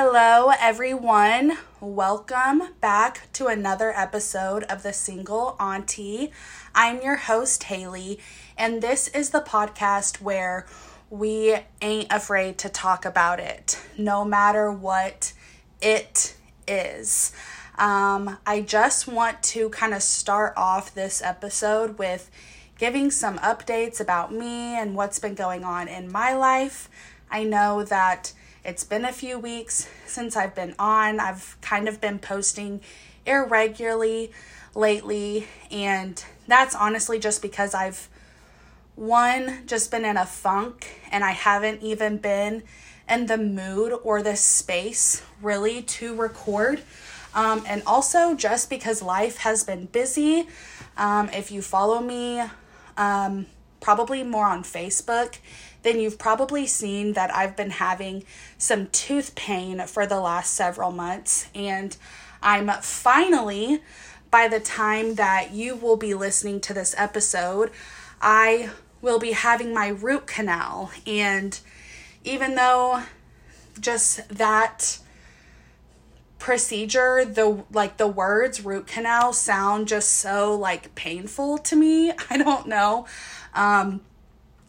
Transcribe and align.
Hello, 0.00 0.52
everyone. 0.60 1.58
Welcome 1.80 2.62
back 2.80 3.32
to 3.32 3.48
another 3.48 3.92
episode 3.92 4.62
of 4.62 4.84
The 4.84 4.92
Single 4.92 5.56
Auntie. 5.58 6.30
I'm 6.72 7.02
your 7.02 7.16
host, 7.16 7.64
Haley, 7.64 8.20
and 8.56 8.80
this 8.80 9.08
is 9.08 9.30
the 9.30 9.40
podcast 9.40 10.20
where 10.20 10.66
we 11.10 11.56
ain't 11.82 12.12
afraid 12.12 12.58
to 12.58 12.68
talk 12.68 13.04
about 13.04 13.40
it, 13.40 13.76
no 13.98 14.24
matter 14.24 14.70
what 14.70 15.32
it 15.82 16.36
is. 16.68 17.32
Um, 17.76 18.38
I 18.46 18.60
just 18.60 19.08
want 19.08 19.42
to 19.42 19.68
kind 19.70 19.94
of 19.94 20.04
start 20.04 20.52
off 20.56 20.94
this 20.94 21.20
episode 21.20 21.98
with 21.98 22.30
giving 22.78 23.10
some 23.10 23.38
updates 23.38 23.98
about 23.98 24.32
me 24.32 24.78
and 24.78 24.94
what's 24.94 25.18
been 25.18 25.34
going 25.34 25.64
on 25.64 25.88
in 25.88 26.12
my 26.12 26.34
life. 26.34 26.88
I 27.32 27.42
know 27.42 27.82
that 27.82 28.32
it's 28.68 28.84
been 28.84 29.06
a 29.06 29.12
few 29.12 29.38
weeks 29.38 29.88
since 30.04 30.36
I've 30.36 30.54
been 30.54 30.74
on. 30.78 31.20
I've 31.20 31.56
kind 31.62 31.88
of 31.88 32.02
been 32.02 32.18
posting 32.18 32.82
irregularly 33.24 34.30
lately, 34.74 35.46
and 35.70 36.22
that's 36.46 36.74
honestly 36.74 37.18
just 37.18 37.40
because 37.40 37.72
I've 37.72 38.10
one 38.94 39.60
just 39.66 39.90
been 39.90 40.04
in 40.04 40.18
a 40.18 40.26
funk 40.26 41.00
and 41.10 41.24
I 41.24 41.30
haven't 41.30 41.82
even 41.82 42.18
been 42.18 42.62
in 43.08 43.24
the 43.24 43.38
mood 43.38 43.98
or 44.04 44.22
the 44.22 44.36
space 44.36 45.22
really 45.40 45.80
to 45.82 46.14
record. 46.14 46.82
Um, 47.34 47.64
and 47.66 47.82
also 47.86 48.34
just 48.34 48.68
because 48.68 49.00
life 49.00 49.38
has 49.38 49.64
been 49.64 49.86
busy. 49.86 50.46
Um, 50.98 51.30
if 51.30 51.50
you 51.50 51.62
follow 51.62 52.02
me, 52.02 52.42
um, 52.98 53.46
probably 53.80 54.22
more 54.22 54.46
on 54.46 54.62
Facebook, 54.62 55.38
then 55.88 56.00
you've 56.00 56.18
probably 56.18 56.66
seen 56.66 57.14
that 57.14 57.34
I've 57.34 57.56
been 57.56 57.70
having 57.70 58.24
some 58.58 58.88
tooth 58.88 59.34
pain 59.34 59.80
for 59.86 60.06
the 60.06 60.20
last 60.20 60.52
several 60.52 60.90
months. 60.90 61.48
And 61.54 61.96
I'm 62.42 62.68
finally, 62.82 63.80
by 64.30 64.48
the 64.48 64.60
time 64.60 65.14
that 65.14 65.52
you 65.52 65.74
will 65.74 65.96
be 65.96 66.12
listening 66.12 66.60
to 66.60 66.74
this 66.74 66.94
episode, 66.98 67.70
I 68.20 68.68
will 69.00 69.18
be 69.18 69.32
having 69.32 69.72
my 69.72 69.88
root 69.88 70.26
canal. 70.26 70.92
And 71.06 71.58
even 72.22 72.54
though 72.54 73.04
just 73.80 74.28
that 74.28 74.98
procedure 76.38 77.24
the 77.24 77.64
like 77.72 77.96
the 77.96 78.06
words 78.06 78.64
root 78.64 78.86
canal 78.86 79.32
sound 79.32 79.88
just 79.88 80.12
so 80.12 80.54
like 80.54 80.94
painful 80.94 81.58
to 81.58 81.74
me 81.74 82.12
i 82.30 82.36
don't 82.36 82.68
know 82.68 83.06
um 83.54 84.00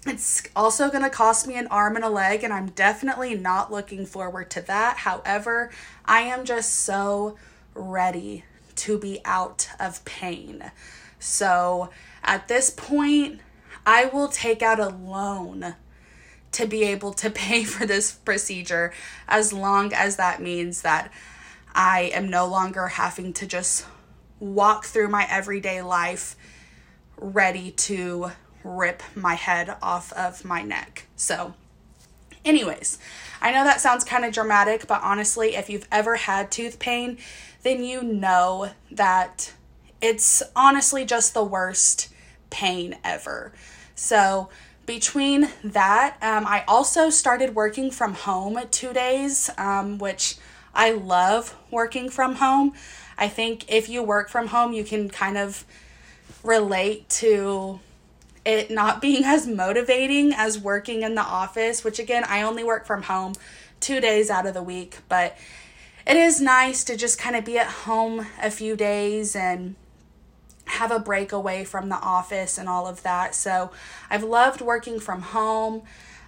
it's 0.09 0.43
also 0.55 0.89
going 0.89 1.03
to 1.03 1.09
cost 1.09 1.47
me 1.47 1.55
an 1.55 1.67
arm 1.67 1.95
and 1.95 2.03
a 2.03 2.09
leg, 2.09 2.43
and 2.43 2.51
I'm 2.51 2.69
definitely 2.69 3.35
not 3.35 3.71
looking 3.71 4.05
forward 4.05 4.49
to 4.51 4.61
that. 4.63 4.97
However, 4.97 5.69
I 6.05 6.21
am 6.21 6.45
just 6.45 6.73
so 6.73 7.37
ready 7.73 8.43
to 8.75 8.97
be 8.97 9.19
out 9.25 9.69
of 9.79 10.03
pain. 10.05 10.71
So 11.19 11.89
at 12.23 12.47
this 12.47 12.69
point, 12.69 13.41
I 13.85 14.05
will 14.05 14.27
take 14.27 14.61
out 14.61 14.79
a 14.79 14.89
loan 14.89 15.75
to 16.53 16.65
be 16.65 16.83
able 16.83 17.13
to 17.13 17.29
pay 17.29 17.63
for 17.63 17.85
this 17.85 18.11
procedure 18.11 18.93
as 19.27 19.53
long 19.53 19.93
as 19.93 20.15
that 20.15 20.41
means 20.41 20.81
that 20.81 21.11
I 21.73 22.11
am 22.13 22.29
no 22.29 22.47
longer 22.47 22.87
having 22.87 23.33
to 23.33 23.45
just 23.45 23.85
walk 24.39 24.85
through 24.85 25.09
my 25.09 25.27
everyday 25.29 25.81
life 25.81 26.35
ready 27.17 27.71
to 27.71 28.31
rip 28.63 29.01
my 29.15 29.35
head 29.35 29.75
off 29.81 30.11
of 30.13 30.43
my 30.45 30.61
neck. 30.61 31.05
So, 31.15 31.53
anyways, 32.43 32.99
I 33.41 33.51
know 33.51 33.63
that 33.63 33.81
sounds 33.81 34.03
kind 34.03 34.25
of 34.25 34.33
dramatic, 34.33 34.87
but 34.87 35.01
honestly, 35.03 35.55
if 35.55 35.69
you've 35.69 35.87
ever 35.91 36.15
had 36.15 36.51
tooth 36.51 36.79
pain, 36.79 37.17
then 37.63 37.83
you 37.83 38.03
know 38.03 38.71
that 38.91 39.53
it's 40.01 40.41
honestly 40.55 41.05
just 41.05 41.33
the 41.33 41.43
worst 41.43 42.09
pain 42.49 42.97
ever. 43.03 43.53
So, 43.95 44.49
between 44.85 45.49
that, 45.63 46.17
um, 46.21 46.47
I 46.47 46.63
also 46.67 47.11
started 47.11 47.53
working 47.53 47.91
from 47.91 48.15
home 48.15 48.59
two 48.71 48.91
days, 48.91 49.49
um, 49.55 49.99
which 49.99 50.37
I 50.73 50.91
love 50.91 51.55
working 51.69 52.09
from 52.09 52.35
home. 52.35 52.73
I 53.15 53.27
think 53.27 53.71
if 53.71 53.87
you 53.87 54.01
work 54.01 54.29
from 54.29 54.47
home, 54.47 54.73
you 54.73 54.83
can 54.83 55.09
kind 55.09 55.37
of 55.37 55.63
relate 56.43 57.07
to 57.09 57.79
it 58.57 58.71
not 58.71 59.01
being 59.01 59.23
as 59.25 59.47
motivating 59.47 60.33
as 60.33 60.59
working 60.59 61.03
in 61.03 61.15
the 61.15 61.21
office, 61.21 61.83
which 61.83 61.99
again, 61.99 62.23
I 62.27 62.41
only 62.41 62.63
work 62.63 62.85
from 62.85 63.03
home 63.03 63.33
two 63.79 64.01
days 64.01 64.29
out 64.29 64.45
of 64.45 64.53
the 64.53 64.63
week, 64.63 64.97
but 65.07 65.37
it 66.05 66.17
is 66.17 66.41
nice 66.41 66.83
to 66.85 66.97
just 66.97 67.19
kind 67.19 67.35
of 67.35 67.45
be 67.45 67.57
at 67.57 67.67
home 67.67 68.25
a 68.41 68.49
few 68.49 68.75
days 68.75 69.35
and 69.35 69.75
have 70.65 70.91
a 70.91 70.99
break 70.99 71.31
away 71.31 71.63
from 71.63 71.89
the 71.89 71.95
office 71.95 72.57
and 72.57 72.69
all 72.69 72.87
of 72.87 73.03
that. 73.03 73.35
So 73.35 73.71
I've 74.09 74.23
loved 74.23 74.61
working 74.61 74.99
from 74.99 75.21
home. 75.21 75.83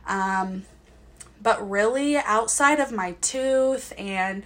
Um, 0.07 0.63
but 1.41 1.67
really, 1.67 2.17
outside 2.17 2.79
of 2.79 2.91
my 2.91 3.13
tooth 3.21 3.93
and, 3.97 4.43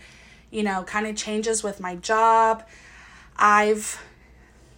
you 0.51 0.63
know, 0.63 0.83
kind 0.83 1.07
of 1.07 1.15
changes 1.15 1.63
with 1.63 1.79
my 1.79 1.95
job, 1.95 2.63
I've 3.37 4.01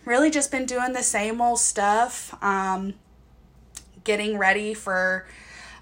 really 0.07 0.31
just 0.31 0.50
been 0.51 0.66
doing 0.66 0.94
the 0.94 1.03
same 1.03 1.41
old 1.41 1.59
stuff, 1.59 2.34
um, 2.41 2.94
getting 4.06 4.38
ready 4.38 4.73
for 4.73 5.28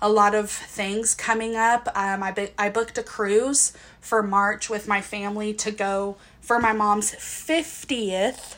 a 0.01 0.09
lot 0.09 0.33
of 0.35 0.49
things 0.49 1.13
coming 1.13 1.55
up. 1.55 1.87
Um, 1.95 2.23
I, 2.23 2.31
bu- 2.31 2.49
I 2.57 2.69
booked 2.69 2.97
a 2.97 3.03
cruise 3.03 3.71
for 4.01 4.23
March 4.23 4.69
with 4.69 4.87
my 4.87 4.99
family 4.99 5.53
to 5.53 5.71
go 5.71 6.17
for 6.41 6.59
my 6.59 6.73
mom's 6.73 7.11
50th 7.11 8.55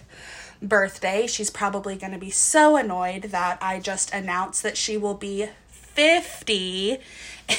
birthday. 0.62 1.28
She's 1.28 1.50
probably 1.50 1.96
going 1.98 2.14
to 2.14 2.18
be 2.18 2.32
so 2.32 2.78
annoyed 2.78 3.24
that 3.24 3.58
I 3.62 3.80
just 3.80 4.14
announced 4.14 4.64
that 4.64 4.78
she 4.78 4.98
will 4.98 5.14
be 5.14 5.50
50 5.68 6.98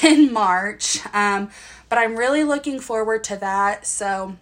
in 0.01 0.33
March. 0.33 0.99
Um, 1.13 1.51
but 1.89 1.99
I'm 1.99 2.15
really 2.15 2.43
looking 2.43 2.79
forward 2.79 3.23
to 3.25 3.37
that. 3.37 3.85
So 3.85 4.35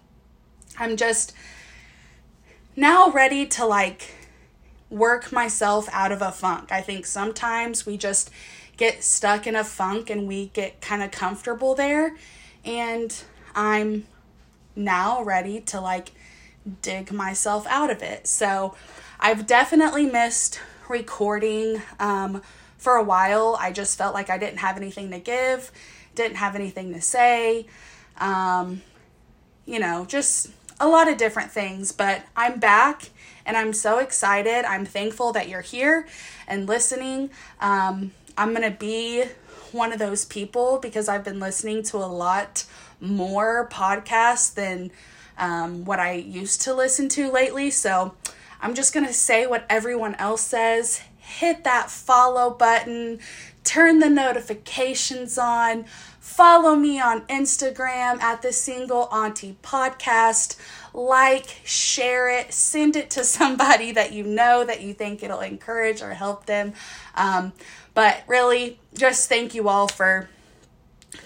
I'm 0.77 0.95
just 0.97 1.33
now 2.77 3.09
ready 3.09 3.45
to 3.47 3.65
like 3.65 4.13
work 4.89 5.31
myself 5.31 5.89
out 5.91 6.11
of 6.11 6.21
a 6.21 6.31
funk. 6.31 6.71
I 6.71 6.79
think 6.79 7.05
sometimes 7.05 7.85
we 7.85 7.97
just 7.97 8.29
get 8.77 9.03
stuck 9.03 9.47
in 9.47 9.55
a 9.55 9.63
funk 9.63 10.09
and 10.09 10.27
we 10.27 10.47
get 10.49 10.79
kind 10.79 11.01
of 11.01 11.11
comfortable 11.11 11.73
there. 11.73 12.15
And 12.63 13.13
I'm 13.55 14.05
now 14.75 15.23
ready 15.23 15.59
to 15.61 15.81
like 15.81 16.11
dig 16.83 17.11
myself 17.11 17.65
out 17.67 17.89
of 17.89 18.03
it. 18.03 18.27
So 18.27 18.75
I've 19.19 19.47
definitely 19.47 20.05
missed 20.05 20.59
recording 20.87 21.81
um, 21.99 22.43
for 22.77 22.95
a 22.95 23.03
while. 23.03 23.57
I 23.59 23.71
just 23.71 23.97
felt 23.97 24.13
like 24.13 24.29
I 24.29 24.37
didn't 24.37 24.59
have 24.59 24.77
anything 24.77 25.09
to 25.11 25.19
give, 25.19 25.71
didn't 26.13 26.37
have 26.37 26.55
anything 26.55 26.93
to 26.93 27.01
say. 27.01 27.65
Um, 28.19 28.83
you 29.65 29.79
know, 29.79 30.05
just 30.05 30.51
a 30.79 30.87
lot 30.87 31.07
of 31.07 31.17
different 31.17 31.51
things, 31.51 31.91
but 31.91 32.23
I'm 32.35 32.59
back 32.59 33.09
and 33.45 33.57
I'm 33.57 33.73
so 33.73 33.99
excited. 33.99 34.65
I'm 34.65 34.85
thankful 34.85 35.31
that 35.33 35.49
you're 35.49 35.61
here 35.61 36.07
and 36.47 36.67
listening. 36.67 37.31
Um, 37.59 38.11
I'm 38.37 38.53
going 38.53 38.69
to 38.69 38.77
be 38.77 39.23
one 39.71 39.91
of 39.91 39.99
those 39.99 40.25
people 40.25 40.79
because 40.79 41.09
I've 41.09 41.23
been 41.23 41.39
listening 41.39 41.83
to 41.83 41.97
a 41.97 42.05
lot 42.07 42.65
more 42.99 43.67
podcasts 43.69 44.53
than 44.53 44.91
um, 45.37 45.85
what 45.85 45.99
I 45.99 46.13
used 46.13 46.61
to 46.63 46.73
listen 46.73 47.09
to 47.09 47.31
lately. 47.31 47.71
So 47.71 48.15
I'm 48.61 48.73
just 48.73 48.93
going 48.93 49.05
to 49.05 49.13
say 49.13 49.47
what 49.47 49.65
everyone 49.69 50.15
else 50.15 50.41
says. 50.41 51.01
Hit 51.27 51.63
that 51.63 51.91
follow 51.91 52.49
button, 52.49 53.19
turn 53.63 53.99
the 53.99 54.09
notifications 54.09 55.37
on, 55.37 55.85
Follow 56.27 56.75
me 56.75 56.99
on 56.99 57.21
Instagram 57.21 58.21
at 58.21 58.41
the 58.41 58.51
Single 58.51 59.07
Auntie 59.11 59.57
Podcast. 59.63 60.57
Like, 60.93 61.61
share 61.63 62.29
it, 62.29 62.53
send 62.53 62.95
it 62.97 63.09
to 63.11 63.23
somebody 63.23 63.93
that 63.93 64.11
you 64.11 64.23
know 64.23 64.63
that 64.65 64.81
you 64.81 64.93
think 64.93 65.23
it'll 65.23 65.39
encourage 65.39 66.01
or 66.01 66.13
help 66.13 66.45
them. 66.45 66.73
Um, 67.15 67.53
but 67.95 68.23
really, 68.27 68.77
just 68.93 69.29
thank 69.29 69.55
you 69.55 69.69
all 69.69 69.87
for 69.87 70.29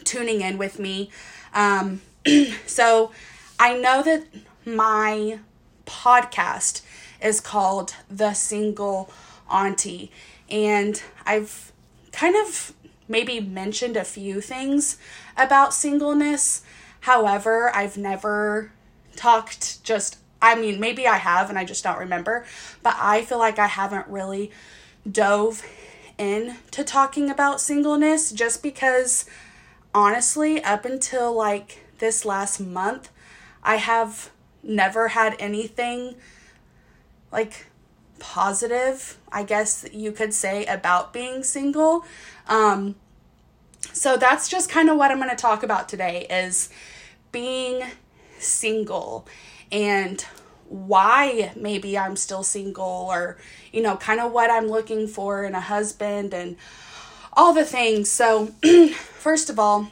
tuning 0.06 0.42
in 0.42 0.58
with 0.58 0.80
me. 0.80 1.10
Um, 1.54 2.02
so, 2.66 3.12
I 3.60 3.78
know 3.78 4.04
that 4.04 4.28
my 4.66 5.40
podcast 5.86 6.84
is 7.22 7.42
called 7.42 7.96
The 8.10 8.34
Single 8.34 9.12
Auntie, 9.51 10.12
and 10.50 11.01
I've 11.25 11.71
kind 12.12 12.36
of 12.36 12.74
maybe 13.07 13.39
mentioned 13.39 13.98
a 13.98 14.03
few 14.03 14.42
things 14.42 14.98
about 15.38 15.74
singleness. 15.74 16.62
However, 17.01 17.75
I've 17.75 17.98
never 17.98 18.71
talked 19.15 19.83
just, 19.83 20.18
I 20.42 20.56
mean, 20.56 20.80
maybe 20.80 21.07
I 21.07 21.18
have 21.18 21.50
and 21.50 21.59
I 21.59 21.65
just 21.65 21.83
don't 21.83 22.00
remember, 22.00 22.45
but 22.81 22.95
I 23.00 23.24
feel 23.24 23.38
like 23.38 23.59
I 23.59 23.68
haven't 23.68 24.07
really 24.07 24.51
dove 25.09 25.63
into 26.18 26.83
talking 26.83 27.30
about 27.30 27.59
singleness 27.59 28.31
just 28.31 28.62
because 28.62 29.25
honestly, 29.94 30.63
up 30.63 30.86
until 30.86 31.33
like 31.33 31.83
this 32.00 32.25
last 32.25 32.59
month, 32.59 33.09
I 33.63 33.75
have 33.77 34.30
never 34.63 35.09
had 35.09 35.36
anything 35.39 36.15
like 37.31 37.68
positive, 38.22 39.18
I 39.32 39.44
guess 39.44 39.86
you 39.92 40.12
could 40.12 40.34
say, 40.34 40.66
about 40.68 41.12
being 41.12 41.44
single. 41.44 42.06
Um, 42.48 42.96
so 43.92 44.16
that's 44.16 44.48
just 44.48 44.70
kind 44.70 44.90
of 44.90 44.98
what 44.98 45.12
I'm 45.12 45.18
going 45.18 45.32
to 45.32 45.36
talk 45.36 45.64
about 45.64 45.90
today 45.90 46.28
is 46.30 46.70
being 47.32 47.84
single 48.38 49.28
and 49.72 50.24
why 50.70 51.52
maybe 51.56 51.98
I'm 51.98 52.16
still 52.16 52.44
single 52.44 53.08
or 53.12 53.38
you 53.74 53.82
know 53.82 53.98
kind 53.98 54.22
of 54.22 54.32
what 54.32 54.50
I'm 54.50 54.68
looking 54.68 55.08
for 55.08 55.44
in 55.44 55.54
a 55.54 55.60
husband 55.60 56.34
and 56.34 56.56
all 57.34 57.54
the 57.54 57.66
things. 57.66 58.10
So 58.10 58.48
first 58.94 59.50
of 59.50 59.60
all, 59.60 59.92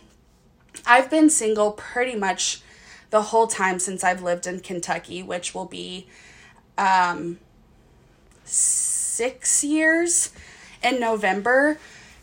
I've 0.86 1.10
been 1.10 1.30
single 1.30 1.72
pretty 1.72 2.16
much 2.16 2.62
the 3.10 3.24
whole 3.24 3.48
time 3.48 3.80
since 3.80 4.04
I've 4.04 4.22
lived 4.22 4.48
in 4.48 4.60
Kentucky, 4.60 5.24
which 5.24 5.54
will 5.54 5.66
be 5.66 6.08
um 6.78 7.40
6 8.50 9.64
years 9.64 10.32
in 10.84 11.00
November. 11.00 11.78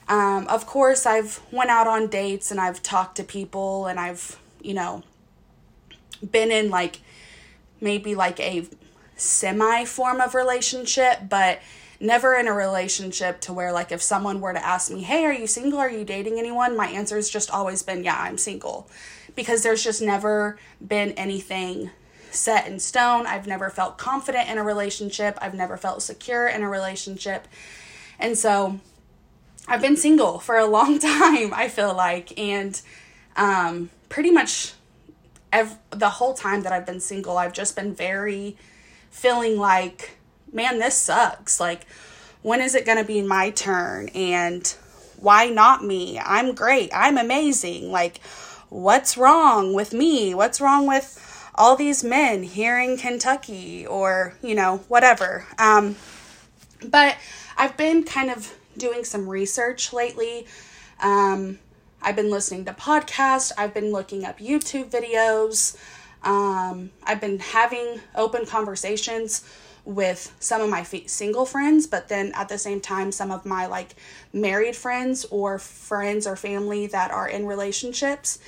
Um, 0.09 0.47
of 0.49 0.67
course, 0.67 1.07
I've 1.07 1.41
went 1.51 1.71
out 1.71 1.87
on 1.87 2.09
dates 2.09 2.51
and 2.51 2.61
I've 2.61 2.83
talked 2.83 3.17
to 3.17 3.25
people 3.25 3.87
and 3.87 3.99
I've, 3.99 4.39
you 4.63 4.75
know, 4.75 5.03
been 6.31 6.51
in 6.51 6.71
like 6.71 7.01
maybe 7.81 8.15
like 8.15 8.41
a 8.41 8.67
semi 9.17 9.85
form 9.85 10.21
of 10.21 10.35
relationship, 10.35 11.29
but 11.29 11.61
never 11.99 12.35
in 12.35 12.47
a 12.47 12.53
relationship 12.53 13.41
to 13.41 13.53
where 13.53 13.73
like 13.73 13.91
if 13.91 14.03
someone 14.03 14.41
were 14.41 14.53
to 14.53 14.65
ask 14.65 14.91
me, 14.91 15.03
"Hey, 15.03 15.25
are 15.25 15.33
you 15.33 15.47
single? 15.47 15.79
Are 15.79 15.91
you 15.91 16.05
dating 16.05 16.39
anyone?" 16.39 16.77
my 16.77 16.89
answer 16.89 17.17
has 17.17 17.29
just 17.29 17.51
always 17.51 17.83
been, 17.83 18.05
"Yeah, 18.05 18.17
I'm 18.19 18.39
single." 18.39 18.89
Because 19.35 19.63
there's 19.63 19.83
just 19.83 20.01
never 20.01 20.59
been 20.87 21.13
anything 21.13 21.91
set 22.37 22.67
in 22.67 22.79
stone. 22.79 23.27
I've 23.27 23.47
never 23.47 23.71
felt 23.71 23.99
confident 23.99 24.49
in 24.49 24.59
a 24.59 24.63
relationship. 24.63 25.39
I've 25.41 25.55
never 25.55 25.77
felt 25.77 26.03
secure 26.03 26.47
in 26.47 26.63
a 26.63 26.69
relationship. 26.69 27.49
And 28.19 28.37
so 28.37 28.81
I've 29.69 29.81
been 29.81 29.97
single 29.97 30.39
for 30.39 30.57
a 30.57 30.67
long 30.67 30.99
time, 31.01 31.53
I 31.53 31.69
feel 31.69 31.95
like, 31.95 32.39
and 32.39 32.81
um, 33.37 33.91
pretty 34.09 34.31
much 34.31 34.75
ev- 35.53 35.79
the 35.91 36.11
whole 36.11 36.35
time 36.35 36.63
that 36.63 36.73
I've 36.73 36.87
been 36.87 37.01
single, 37.01 37.37
I've 37.37 37.53
just 37.53 37.75
been 37.77 37.95
very 37.95 38.57
feeling 39.11 39.59
like, 39.59 40.17
man, 40.53 40.79
this 40.79 40.95
sucks. 40.95 41.59
Like, 41.59 41.87
when 42.43 42.61
is 42.61 42.75
it 42.75 42.87
going 42.87 42.99
to 42.99 43.05
be 43.05 43.23
my 43.23 43.51
turn? 43.51 44.09
And 44.11 44.67
why 45.19 45.47
not 45.47 45.85
me? 45.85 46.19
I'm 46.19 46.55
great. 46.55 46.91
I'm 46.95 47.19
amazing. 47.19 47.91
Like, 47.91 48.21
what's 48.69 49.17
wrong 49.17 49.73
with 49.73 49.93
me? 49.93 50.35
What's 50.35 50.61
wrong 50.61 50.87
with 50.87 51.23
all 51.59 51.77
these 51.77 52.05
men 52.05 52.43
here 52.43 52.79
in 52.79 52.97
Kentucky 52.97 53.87
or, 53.87 54.35
you 54.43 54.55
know, 54.55 54.79
whatever. 54.89 55.47
Um, 55.59 55.97
but 56.85 57.17
I've 57.57 57.77
been 57.77 58.05
kind 58.05 58.31
of 58.31 58.55
doing 58.77 59.05
some 59.05 59.29
research 59.29 59.93
lately. 59.93 60.47
Um, 61.01 61.59
I've 62.03 62.17
been 62.17 62.31
listening 62.31 62.65
to 62.67 62.73
podcasts, 62.73 63.53
I've 63.57 63.75
been 63.75 63.91
looking 63.91 64.25
up 64.25 64.39
YouTube 64.39 64.91
videos. 64.91 65.77
Um, 66.23 66.91
I've 67.05 67.21
been 67.21 67.39
having 67.39 68.01
open 68.15 68.47
conversations 68.47 69.45
with 69.85 70.35
some 70.41 70.61
of 70.61 70.69
my 70.69 70.81
f- 70.81 71.09
single 71.09 71.47
friends, 71.47 71.87
but 71.87 72.09
then 72.09 72.33
at 72.35 72.49
the 72.49 72.59
same 72.59 72.81
time, 72.81 73.13
some 73.13 73.31
of 73.31 73.47
my 73.47 73.67
like 73.67 73.95
married 74.33 74.75
friends 74.75 75.25
or 75.31 75.59
friends 75.59 76.27
or 76.27 76.35
family 76.35 76.89
that 76.89 77.13
are 77.13 77.29
in 77.29 77.47
relationships. 77.47 78.41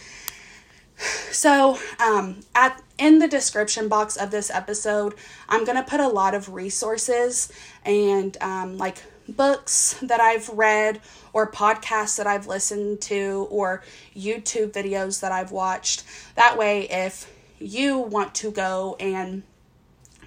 So, 0.98 1.78
um, 2.04 2.40
at 2.54 2.82
in 2.98 3.20
the 3.20 3.28
description 3.28 3.88
box 3.88 4.16
of 4.16 4.32
this 4.32 4.50
episode, 4.50 5.14
I'm 5.48 5.64
gonna 5.64 5.84
put 5.84 6.00
a 6.00 6.08
lot 6.08 6.34
of 6.34 6.52
resources 6.52 7.52
and 7.84 8.36
um, 8.40 8.76
like 8.76 9.04
books 9.28 9.96
that 10.02 10.20
I've 10.20 10.48
read 10.48 11.00
or 11.32 11.50
podcasts 11.50 12.16
that 12.16 12.26
I've 12.26 12.46
listened 12.46 13.00
to 13.02 13.46
or 13.50 13.84
YouTube 14.16 14.72
videos 14.72 15.20
that 15.20 15.30
I've 15.30 15.52
watched. 15.52 16.02
That 16.34 16.58
way, 16.58 16.88
if 16.88 17.32
you 17.60 17.98
want 17.98 18.34
to 18.36 18.50
go 18.50 18.96
and 18.98 19.44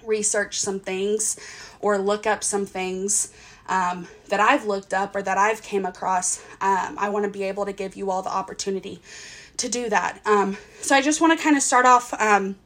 research 0.04 0.58
some 0.58 0.80
things 0.80 1.38
or 1.80 1.98
look 1.98 2.26
up 2.26 2.42
some 2.42 2.64
things 2.64 3.32
um, 3.68 4.08
that 4.28 4.40
I've 4.40 4.64
looked 4.64 4.94
up 4.94 5.14
or 5.14 5.22
that 5.22 5.36
I've 5.36 5.62
came 5.62 5.84
across, 5.84 6.42
um, 6.60 6.96
I 6.98 7.10
want 7.10 7.24
to 7.24 7.30
be 7.30 7.42
able 7.44 7.66
to 7.66 7.72
give 7.72 7.96
you 7.96 8.10
all 8.10 8.22
the 8.22 8.32
opportunity 8.32 9.00
to 9.58 9.68
do 9.68 9.88
that. 9.88 10.20
Um, 10.26 10.56
so 10.80 10.94
I 10.94 11.02
just 11.02 11.20
want 11.20 11.36
to 11.36 11.42
kind 11.42 11.56
of 11.56 11.62
start 11.62 11.86
off. 11.86 12.12
Um, 12.20 12.56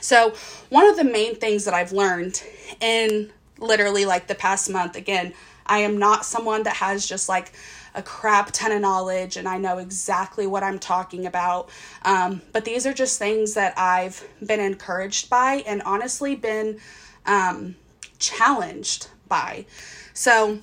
so 0.00 0.34
one 0.68 0.86
of 0.86 0.96
the 0.96 1.04
main 1.04 1.36
things 1.36 1.64
that 1.64 1.74
I've 1.74 1.92
learned 1.92 2.42
in 2.80 3.30
literally 3.58 4.04
like 4.04 4.26
the 4.26 4.34
past 4.34 4.70
month. 4.70 4.96
Again, 4.96 5.34
I 5.66 5.78
am 5.78 5.98
not 5.98 6.24
someone 6.24 6.62
that 6.64 6.76
has 6.76 7.06
just 7.06 7.28
like 7.28 7.52
a 7.94 8.02
crap 8.02 8.50
ton 8.52 8.72
of 8.72 8.80
knowledge 8.80 9.36
and 9.36 9.48
I 9.48 9.58
know 9.58 9.78
exactly 9.78 10.46
what 10.46 10.62
I'm 10.62 10.78
talking 10.78 11.26
about. 11.26 11.68
Um, 12.02 12.42
but 12.52 12.64
these 12.64 12.86
are 12.86 12.92
just 12.92 13.18
things 13.18 13.54
that 13.54 13.74
I've 13.76 14.26
been 14.44 14.60
encouraged 14.60 15.28
by 15.28 15.64
and 15.66 15.82
honestly 15.82 16.36
been 16.36 16.78
um, 17.26 17.76
challenged 18.18 19.08
by. 19.26 19.66
So, 20.14 20.58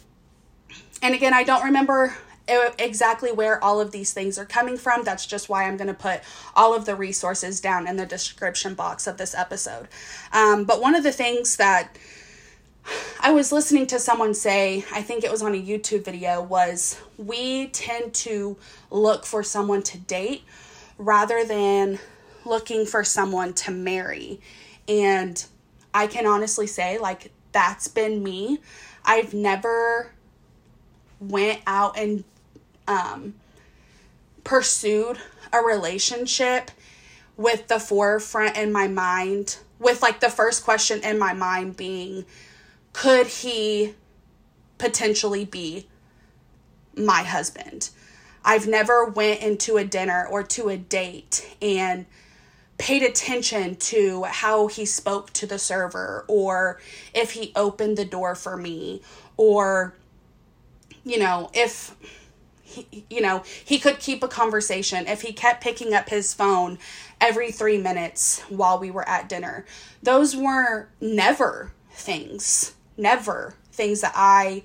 and 1.02 1.14
again, 1.14 1.34
I 1.34 1.44
don't 1.44 1.64
remember 1.64 2.16
exactly 2.48 3.32
where 3.32 3.64
all 3.64 3.82
of 3.82 3.92
these 3.92 4.14
things 4.14 4.38
are 4.38 4.46
coming 4.46 4.78
from. 4.78 5.04
That's 5.04 5.26
just 5.26 5.50
why 5.50 5.64
I'm 5.64 5.78
going 5.78 5.88
to 5.88 5.94
put 5.94 6.22
all 6.56 6.76
of 6.76 6.86
the 6.86 6.96
resources 6.96 7.60
down 7.60 7.88
in 7.88 7.98
the 7.98 8.06
description 8.06 8.76
box 8.76 9.08
of 9.08 9.18
this 9.18 9.34
episode. 9.34 9.88
Um, 10.32 10.64
but 10.64 10.82
one 10.82 10.96
of 10.96 11.04
the 11.04 11.12
things 11.12 11.58
that 11.58 11.98
I 13.20 13.32
was 13.32 13.52
listening 13.52 13.88
to 13.88 14.00
someone 14.00 14.36
say, 14.36 14.86
I 14.94 15.02
think 15.02 15.24
it 15.24 15.32
was 15.32 15.42
on 15.42 15.56
a 15.56 15.62
YouTube 15.62 16.06
video, 16.06 16.42
was 16.42 17.02
we 17.18 17.68
tend 17.68 18.14
to 18.14 18.58
look 18.92 19.26
for 19.26 19.42
someone 19.42 19.82
to 19.84 19.98
date 19.98 20.44
rather 20.98 21.44
than 21.44 22.00
looking 22.46 22.86
for 22.86 23.04
someone 23.04 23.54
to 23.54 23.72
marry. 23.72 24.40
And 24.88 25.44
I 25.96 26.06
can 26.06 26.28
honestly 26.28 26.68
say, 26.68 27.00
like, 27.00 27.32
that's 27.52 27.88
been 27.88 28.22
me. 28.22 28.60
I've 29.04 29.34
never 29.34 30.12
went 31.20 31.62
out 31.66 31.98
and 31.98 32.24
um, 32.88 33.36
pursued 34.44 35.18
a 35.52 35.60
relationship 35.60 36.72
with 37.38 37.68
the 37.68 37.80
forefront 37.80 38.58
in 38.58 38.72
my 38.72 38.88
mind, 38.88 39.58
with 39.80 40.02
like 40.02 40.20
the 40.20 40.30
first 40.30 40.64
question 40.64 41.04
in 41.04 41.20
my 41.20 41.34
mind 41.34 41.76
being, 41.76 42.26
could 42.94 43.28
he 43.28 43.94
potentially 44.78 45.46
be 45.46 45.88
my 46.96 47.24
husband? 47.24 47.90
I've 48.44 48.68
never 48.68 49.06
went 49.06 49.42
into 49.42 49.78
a 49.78 49.84
dinner 49.84 50.28
or 50.30 50.44
to 50.44 50.70
a 50.70 50.78
date 50.78 51.56
and 51.62 52.06
paid 52.78 53.02
attention 53.02 53.76
to 53.76 54.24
how 54.24 54.68
he 54.68 54.86
spoke 54.86 55.32
to 55.34 55.48
the 55.48 55.58
server 55.58 56.26
or 56.28 56.80
if 57.14 57.32
he 57.32 57.52
opened 57.56 57.98
the 57.98 58.06
door 58.06 58.36
for 58.36 58.58
me 58.58 59.02
or 59.38 59.94
you 61.06 61.18
know 61.18 61.50
if 61.54 61.96
he, 62.76 63.06
you 63.10 63.22
know 63.22 63.44
he 63.64 63.80
could 63.80 64.00
keep 64.00 64.24
a 64.24 64.28
conversation 64.28 65.08
if 65.08 65.22
he 65.22 65.34
kept 65.34 65.64
picking 65.64 65.94
up 65.94 66.10
his 66.10 66.34
phone 66.34 66.78
every 67.22 67.52
3 67.52 67.78
minutes 67.78 68.42
while 68.50 68.80
we 68.80 68.92
were 68.92 69.08
at 69.08 69.30
dinner. 69.30 69.66
Those 70.04 70.36
were 70.36 70.90
never 71.00 71.72
things 71.92 72.74
never 72.98 73.56
things 73.72 74.02
that 74.02 74.14
I 74.16 74.64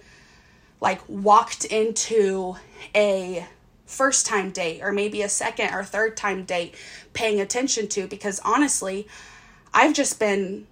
like 0.81 1.00
walked 1.09 1.64
into 1.64 2.57
a 2.95 3.47
first 3.87 4.25
time 4.25 4.50
date 4.50 4.81
or 4.83 4.93
maybe 4.93 5.23
a 5.23 5.29
second 5.29 5.75
or 5.75 5.85
third 5.85 6.17
time 6.17 6.45
date 6.45 6.75
paying 7.12 7.40
attention 7.40 7.88
to 7.88 8.07
because 8.07 8.40
honestly, 8.45 9.07
I've 9.75 9.95
just 9.95 10.19
been 10.19 10.67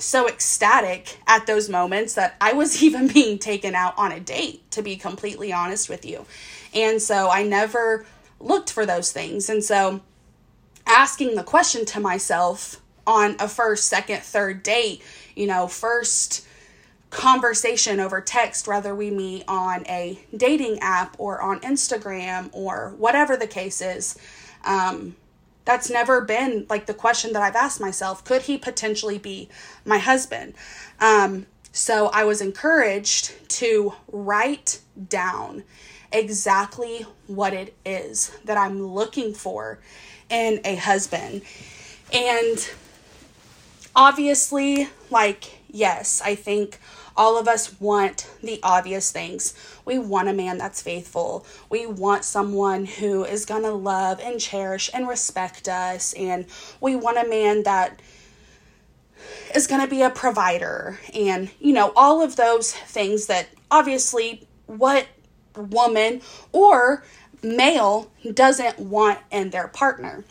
so 0.00 0.28
ecstatic 0.28 1.18
at 1.26 1.46
those 1.46 1.68
moments 1.68 2.14
that 2.14 2.36
I 2.40 2.52
was 2.52 2.82
even 2.82 3.08
being 3.08 3.38
taken 3.38 3.74
out 3.74 3.94
on 3.96 4.12
a 4.12 4.20
date, 4.20 4.70
to 4.72 4.82
be 4.82 4.96
completely 4.96 5.52
honest 5.52 5.88
with 5.88 6.04
you. 6.04 6.26
And 6.74 7.00
so 7.00 7.30
I 7.30 7.42
never 7.42 8.06
looked 8.38 8.72
for 8.72 8.86
those 8.86 9.12
things. 9.12 9.48
And 9.48 9.62
so 9.62 10.00
asking 10.86 11.36
the 11.36 11.42
question 11.42 11.84
to 11.86 12.00
myself 12.00 12.80
on 13.06 13.36
a 13.38 13.48
first, 13.48 13.86
second, 13.86 14.22
third 14.22 14.62
date, 14.62 15.02
you 15.34 15.46
know, 15.46 15.66
first 15.66 16.46
conversation 17.10 17.98
over 17.98 18.20
text, 18.20 18.68
whether 18.68 18.94
we 18.94 19.10
meet 19.10 19.44
on 19.48 19.84
a 19.86 20.18
dating 20.36 20.78
app 20.80 21.16
or 21.18 21.40
on 21.42 21.60
Instagram 21.60 22.48
or 22.52 22.94
whatever 22.98 23.36
the 23.36 23.46
case 23.46 23.80
is. 23.80 24.16
Um, 24.64 25.16
that's 25.70 25.88
never 25.88 26.20
been 26.20 26.66
like 26.68 26.86
the 26.86 26.94
question 26.94 27.32
that 27.32 27.42
I've 27.42 27.54
asked 27.54 27.80
myself 27.80 28.24
could 28.24 28.42
he 28.42 28.58
potentially 28.58 29.18
be 29.18 29.48
my 29.84 29.98
husband? 29.98 30.54
Um, 30.98 31.46
so 31.70 32.08
I 32.08 32.24
was 32.24 32.40
encouraged 32.40 33.48
to 33.60 33.94
write 34.10 34.80
down 35.08 35.62
exactly 36.12 37.06
what 37.28 37.54
it 37.54 37.76
is 37.86 38.36
that 38.44 38.58
I'm 38.58 38.82
looking 38.82 39.32
for 39.32 39.78
in 40.28 40.60
a 40.64 40.74
husband. 40.74 41.42
And 42.12 42.68
obviously, 43.94 44.88
like, 45.08 45.60
yes, 45.68 46.20
I 46.24 46.34
think 46.34 46.80
all 47.16 47.38
of 47.38 47.46
us 47.46 47.80
want 47.80 48.28
the 48.42 48.58
obvious 48.64 49.12
things. 49.12 49.54
We 49.84 49.98
want 49.98 50.28
a 50.28 50.32
man 50.32 50.58
that's 50.58 50.82
faithful. 50.82 51.46
We 51.68 51.86
want 51.86 52.24
someone 52.24 52.84
who 52.84 53.24
is 53.24 53.44
going 53.44 53.62
to 53.62 53.72
love 53.72 54.20
and 54.20 54.40
cherish 54.40 54.90
and 54.92 55.08
respect 55.08 55.68
us. 55.68 56.12
And 56.14 56.46
we 56.80 56.96
want 56.96 57.18
a 57.18 57.28
man 57.28 57.62
that 57.64 58.00
is 59.54 59.66
going 59.66 59.80
to 59.80 59.88
be 59.88 60.02
a 60.02 60.10
provider. 60.10 60.98
And, 61.14 61.50
you 61.58 61.72
know, 61.72 61.92
all 61.96 62.22
of 62.22 62.36
those 62.36 62.72
things 62.72 63.26
that 63.26 63.48
obviously 63.70 64.46
what 64.66 65.06
woman 65.56 66.22
or 66.52 67.04
male 67.42 68.10
doesn't 68.32 68.78
want 68.78 69.18
in 69.30 69.50
their 69.50 69.68
partner. 69.68 70.24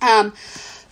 Um, 0.00 0.34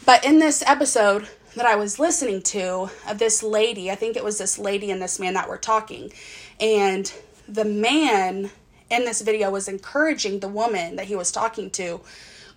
but 0.07 0.25
in 0.25 0.39
this 0.39 0.63
episode 0.67 1.29
that 1.57 1.67
I 1.67 1.77
was 1.77 1.99
listening 1.99 2.43
to 2.43 2.91
of 3.09 3.19
this 3.19 3.43
lady, 3.43 3.91
I 3.91 3.95
think 3.95 4.17
it 4.17 4.25
was 4.25 4.39
this 4.39 4.59
lady 4.59 4.91
and 4.91 5.01
this 5.01 5.21
man 5.21 5.35
that 5.35 5.49
were 5.49 5.59
talking, 5.59 6.13
and 6.59 7.13
the 7.49 7.65
man 7.65 8.51
in 8.91 9.05
this 9.05 9.21
video 9.21 9.51
was 9.51 9.69
encouraging 9.69 10.41
the 10.41 10.49
woman 10.49 10.97
that 10.97 11.07
he 11.07 11.17
was 11.17 11.33
talking 11.33 11.71
to 11.71 12.01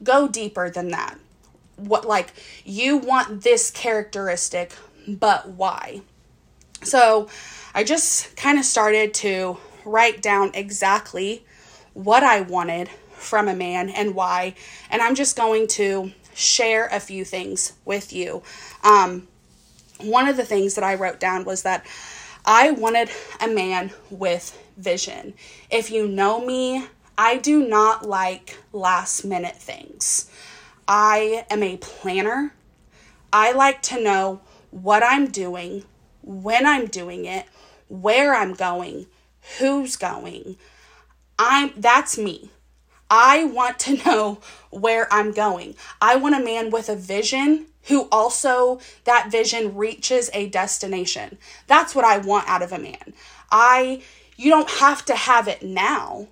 go 0.04 0.28
deeper 0.28 0.70
than 0.70 0.90
that. 0.90 1.18
What, 1.76 2.06
like, 2.06 2.34
you 2.66 2.98
want 2.98 3.44
this 3.44 3.72
characteristic, 3.72 4.74
but 5.08 5.50
why? 5.50 6.02
So 6.84 7.30
I 7.74 7.84
just 7.84 8.36
kind 8.36 8.60
of 8.60 8.66
started 8.66 9.14
to 9.16 9.58
write 9.86 10.22
down 10.22 10.52
exactly 10.54 11.46
what 11.94 12.24
I 12.24 12.42
wanted 12.42 12.90
from 13.14 13.48
a 13.48 13.56
man 13.56 13.90
and 13.90 14.16
why. 14.16 14.56
And 14.90 15.02
I'm 15.02 15.16
just 15.16 15.36
going 15.36 15.68
to 15.70 16.12
share 16.34 16.88
a 16.88 17.00
few 17.00 17.26
things 17.26 17.74
with 17.86 18.14
you. 18.14 18.44
Um, 18.84 19.28
one 20.00 20.28
of 20.28 20.38
the 20.38 20.46
things 20.46 20.76
that 20.76 20.84
I 20.84 20.96
wrote 20.96 21.20
down 21.20 21.46
was 21.46 21.64
that 21.64 21.86
I 22.46 22.72
wanted 22.72 23.10
a 23.42 23.48
man 23.48 23.92
with 24.10 24.58
vision. 24.78 25.34
If 25.70 25.92
you 25.92 26.08
know 26.08 26.46
me, 26.46 26.88
I 27.18 27.38
do 27.38 27.68
not 27.68 28.08
like 28.08 28.58
last 28.72 29.26
minute 29.26 29.56
things. 29.56 30.30
I 30.88 31.46
am 31.50 31.64
a 31.64 31.78
planner. 31.78 32.54
I 33.34 33.52
like 33.52 33.82
to 33.84 34.02
know 34.02 34.42
what 34.72 35.04
I'm 35.04 35.28
doing, 35.28 35.84
when 36.22 36.66
I'm 36.66 36.88
doing 36.88 37.26
it, 37.26 37.46
where 37.88 38.36
I'm 38.36 38.54
going, 38.54 39.08
who's 39.60 39.96
going. 39.96 40.58
I'm 41.40 41.72
that's 41.76 42.18
me. 42.18 42.52
I 43.10 43.46
want 43.46 43.80
to 43.80 43.98
know 44.06 44.40
where 44.70 45.12
I'm 45.12 45.32
going. 45.32 45.76
I 46.02 46.16
want 46.16 46.36
a 46.36 46.44
man 46.44 46.70
with 46.70 46.90
a 46.90 46.96
vision 46.96 47.68
who 47.84 48.08
also 48.12 48.80
that 49.06 49.32
vision 49.32 49.76
reaches 49.76 50.30
a 50.34 50.50
destination. 50.50 51.38
That's 51.68 51.96
what 51.96 52.06
I 52.06 52.18
want 52.18 52.48
out 52.48 52.62
of 52.62 52.72
a 52.72 52.80
man. 52.80 53.14
I 53.52 54.02
you 54.38 54.52
don't 54.52 54.70
have 54.70 55.04
to 55.06 55.16
have 55.16 55.48
it 55.48 55.64
now, 55.64 56.28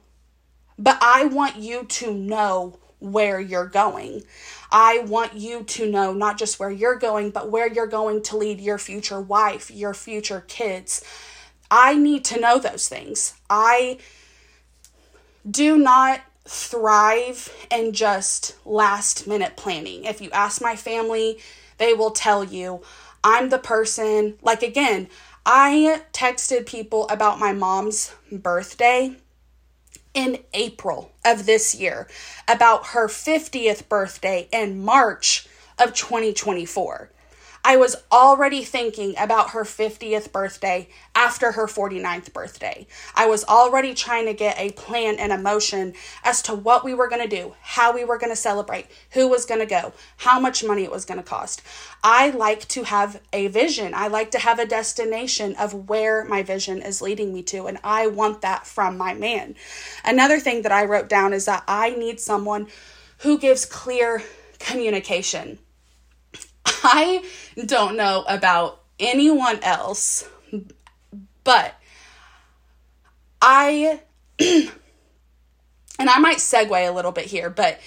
but 0.78 0.98
I 1.02 1.26
want 1.26 1.58
you 1.58 1.84
to 1.84 2.14
know 2.14 2.78
where 3.00 3.40
you're 3.40 3.68
going. 3.68 4.24
I 4.72 5.00
want 5.00 5.34
you 5.34 5.64
to 5.64 5.90
know 5.90 6.14
not 6.14 6.38
just 6.38 6.60
where 6.60 6.72
you're 6.72 6.98
going, 6.98 7.32
but 7.32 7.52
where 7.52 7.68
you're 7.68 7.88
going 7.88 8.22
to 8.24 8.38
lead 8.38 8.62
your 8.62 8.78
future 8.78 9.20
wife, 9.20 9.70
your 9.72 9.94
future 9.94 10.44
kids. 10.48 11.04
I 11.70 11.96
need 11.96 12.24
to 12.26 12.40
know 12.40 12.60
those 12.60 12.88
things. 12.88 13.34
I 13.50 13.98
do 15.50 15.78
not 15.78 16.22
thrive 16.46 17.52
in 17.72 17.92
just 17.92 18.56
last 18.66 19.28
minute 19.28 19.58
planning. 19.58 20.06
If 20.06 20.22
you 20.22 20.30
ask 20.32 20.62
my 20.62 20.76
family, 20.76 21.40
they 21.78 21.94
will 21.94 22.12
tell 22.12 22.44
you 22.44 22.82
I'm 23.24 23.50
the 23.50 23.58
person, 23.58 24.36
like 24.44 24.62
again, 24.62 25.10
I 25.46 26.02
texted 26.12 26.66
people 26.66 27.08
about 27.10 27.38
my 27.40 27.54
mom's 27.54 28.16
birthday 28.32 29.16
in 30.16 30.40
April 30.54 31.12
of 31.24 31.46
this 31.46 31.76
year, 31.76 32.08
about 32.48 32.88
her 32.88 33.08
50th 33.08 33.88
birthday 33.88 34.48
in 34.52 34.84
March 34.84 35.48
of 35.78 35.94
2024. 35.94 37.12
I 37.68 37.78
was 37.78 37.96
already 38.12 38.64
thinking 38.64 39.16
about 39.18 39.50
her 39.50 39.64
50th 39.64 40.32
birthday 40.32 40.88
after 41.16 41.54
her 41.54 41.66
49th 41.66 42.32
birthday. 42.32 42.86
I 43.16 43.26
was 43.26 43.44
already 43.44 43.96
trying 43.96 44.28
to 44.28 44.36
get 44.36 44.60
a 44.60 44.70
plan 44.74 45.16
and 45.16 45.32
a 45.32 45.38
motion 45.40 45.96
as 46.24 46.44
to 46.44 46.54
what 46.54 46.86
we 46.86 46.94
were 46.94 47.08
going 47.08 47.28
to 47.28 47.36
do, 47.36 47.56
how 47.62 47.92
we 47.92 48.06
were 48.06 48.20
going 48.20 48.32
to 48.32 48.36
celebrate, 48.36 48.86
who 49.14 49.28
was 49.28 49.46
going 49.46 49.62
to 49.62 49.66
go, 49.66 49.94
how 50.18 50.40
much 50.40 50.64
money 50.64 50.84
it 50.84 50.92
was 50.92 51.06
going 51.06 51.18
to 51.18 51.24
cost. 51.24 51.64
I 52.04 52.30
like 52.30 52.68
to 52.68 52.84
have 52.84 53.20
a 53.34 53.48
vision. 53.48 53.96
I 53.96 54.10
like 54.10 54.30
to 54.32 54.40
have 54.40 54.60
a 54.60 54.68
destination 54.68 55.56
of 55.56 55.90
where 55.90 56.24
my 56.26 56.44
vision 56.44 56.84
is 56.84 57.02
leading 57.02 57.34
me 57.34 57.42
to, 57.44 57.66
and 57.66 57.80
I 57.84 58.06
want 58.06 58.42
that 58.42 58.68
from 58.68 58.96
my 58.96 59.16
man. 59.16 59.56
Another 60.04 60.40
thing 60.40 60.62
that 60.62 60.72
I 60.72 60.86
wrote 60.86 61.10
down 61.10 61.34
is 61.34 61.46
that 61.46 61.64
I 61.68 61.90
need 61.96 62.20
someone 62.20 62.68
who 63.20 63.40
gives 63.40 63.66
clear 63.66 64.22
communication. 64.60 65.58
I 66.88 67.24
don't 67.66 67.98
know 67.98 68.24
about 68.28 68.82
anyone 69.00 69.60
else, 69.64 70.30
but 71.44 71.74
I, 73.42 74.02
and 74.40 74.70
I 76.00 76.20
might 76.20 76.38
segue 76.38 76.88
a 76.88 76.92
little 76.92 77.12
bit 77.12 77.26
here, 77.26 77.50
but 77.50 77.80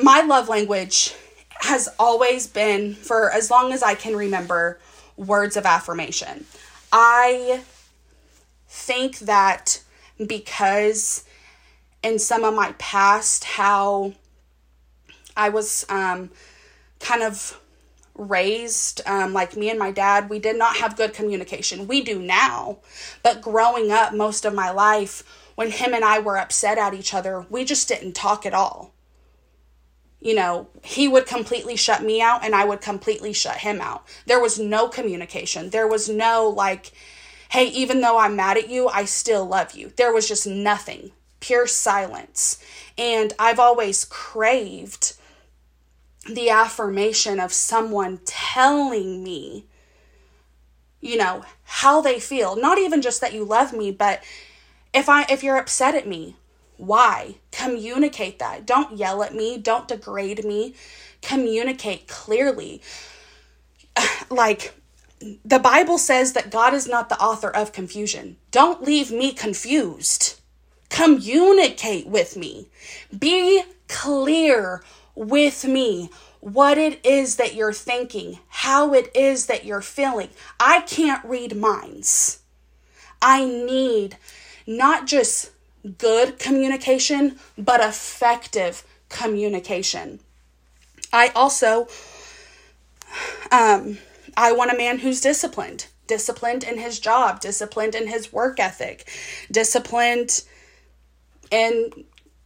my 0.00 0.20
love 0.20 0.48
language 0.48 1.14
has 1.62 1.88
always 1.98 2.46
been, 2.46 2.94
for 2.94 3.30
as 3.32 3.50
long 3.50 3.72
as 3.72 3.82
I 3.82 3.96
can 3.96 4.14
remember, 4.14 4.78
words 5.16 5.56
of 5.56 5.66
affirmation. 5.66 6.46
I 6.92 7.62
think 8.68 9.18
that 9.20 9.82
because 10.24 11.24
in 12.04 12.20
some 12.20 12.44
of 12.44 12.54
my 12.54 12.72
past, 12.78 13.42
how 13.44 14.12
I 15.36 15.48
was 15.48 15.84
um, 15.88 16.30
kind 17.00 17.22
of 17.22 17.60
raised 18.14 19.00
um, 19.06 19.32
like 19.32 19.56
me 19.56 19.70
and 19.70 19.78
my 19.78 19.90
dad 19.90 20.28
we 20.28 20.38
did 20.38 20.56
not 20.56 20.76
have 20.76 20.96
good 20.96 21.14
communication. 21.14 21.86
We 21.86 22.02
do 22.02 22.18
now 22.20 22.78
but 23.22 23.40
growing 23.40 23.90
up 23.90 24.14
most 24.14 24.44
of 24.44 24.54
my 24.54 24.70
life 24.70 25.22
when 25.54 25.70
him 25.70 25.94
and 25.94 26.04
i 26.04 26.18
were 26.18 26.38
upset 26.38 26.78
at 26.78 26.94
each 26.94 27.14
other 27.14 27.46
we 27.50 27.64
just 27.64 27.88
didn't 27.88 28.14
talk 28.14 28.44
at 28.44 28.54
all. 28.54 28.92
You 30.20 30.34
know 30.34 30.68
he 30.82 31.08
would 31.08 31.26
completely 31.26 31.76
shut 31.76 32.02
me 32.02 32.20
out 32.20 32.44
and 32.44 32.54
i 32.54 32.64
would 32.64 32.80
completely 32.80 33.32
shut 33.32 33.58
him 33.58 33.80
out. 33.80 34.06
There 34.26 34.40
was 34.40 34.58
no 34.58 34.88
communication. 34.88 35.70
There 35.70 35.88
was 35.88 36.08
no 36.08 36.48
like 36.48 36.92
hey 37.50 37.66
even 37.68 38.00
though 38.00 38.18
i'm 38.18 38.36
mad 38.36 38.56
at 38.58 38.68
you 38.68 38.88
i 38.88 39.04
still 39.04 39.46
love 39.46 39.72
you. 39.72 39.92
There 39.96 40.12
was 40.12 40.28
just 40.28 40.46
nothing. 40.46 41.12
Pure 41.40 41.68
silence. 41.68 42.62
And 42.98 43.32
i've 43.38 43.60
always 43.60 44.04
craved 44.04 45.14
the 46.28 46.50
affirmation 46.50 47.40
of 47.40 47.52
someone 47.52 48.20
telling 48.24 49.22
me, 49.22 49.66
you 51.00 51.16
know, 51.16 51.44
how 51.64 52.00
they 52.00 52.20
feel. 52.20 52.56
Not 52.56 52.78
even 52.78 53.00
just 53.00 53.20
that 53.20 53.32
you 53.32 53.44
love 53.44 53.72
me, 53.72 53.90
but 53.90 54.22
if 54.92 55.08
I 55.08 55.24
if 55.30 55.42
you're 55.42 55.56
upset 55.56 55.94
at 55.94 56.06
me, 56.06 56.36
why? 56.76 57.36
Communicate 57.52 58.38
that. 58.38 58.66
Don't 58.66 58.96
yell 58.96 59.22
at 59.22 59.34
me, 59.34 59.58
don't 59.58 59.88
degrade 59.88 60.44
me. 60.44 60.74
Communicate 61.22 62.08
clearly. 62.08 62.82
Like 64.32 64.74
the 65.44 65.58
Bible 65.58 65.98
says 65.98 66.32
that 66.34 66.50
God 66.50 66.72
is 66.72 66.86
not 66.86 67.08
the 67.08 67.18
author 67.18 67.50
of 67.50 67.72
confusion. 67.72 68.36
Don't 68.52 68.82
leave 68.82 69.10
me 69.10 69.32
confused. 69.32 70.40
Communicate 70.88 72.06
with 72.06 72.36
me. 72.36 72.68
Be 73.16 73.64
clear 73.90 74.82
with 75.14 75.64
me 75.66 76.08
what 76.40 76.78
it 76.78 77.04
is 77.04 77.36
that 77.36 77.54
you're 77.54 77.72
thinking, 77.72 78.38
how 78.48 78.94
it 78.94 79.14
is 79.14 79.46
that 79.46 79.64
you're 79.64 79.82
feeling. 79.82 80.30
I 80.58 80.80
can't 80.82 81.22
read 81.24 81.54
minds. 81.56 82.40
I 83.20 83.44
need 83.44 84.16
not 84.66 85.06
just 85.06 85.50
good 85.98 86.38
communication, 86.38 87.38
but 87.58 87.80
effective 87.80 88.84
communication. 89.10 90.20
I 91.12 91.28
also 91.34 91.88
um 93.50 93.98
I 94.36 94.52
want 94.52 94.70
a 94.70 94.76
man 94.76 95.00
who's 95.00 95.20
disciplined, 95.20 95.88
disciplined 96.06 96.64
in 96.64 96.78
his 96.78 97.00
job, 97.00 97.40
disciplined 97.40 97.94
in 97.94 98.06
his 98.06 98.32
work 98.32 98.60
ethic, 98.60 99.08
disciplined 99.50 100.44
in 101.50 101.90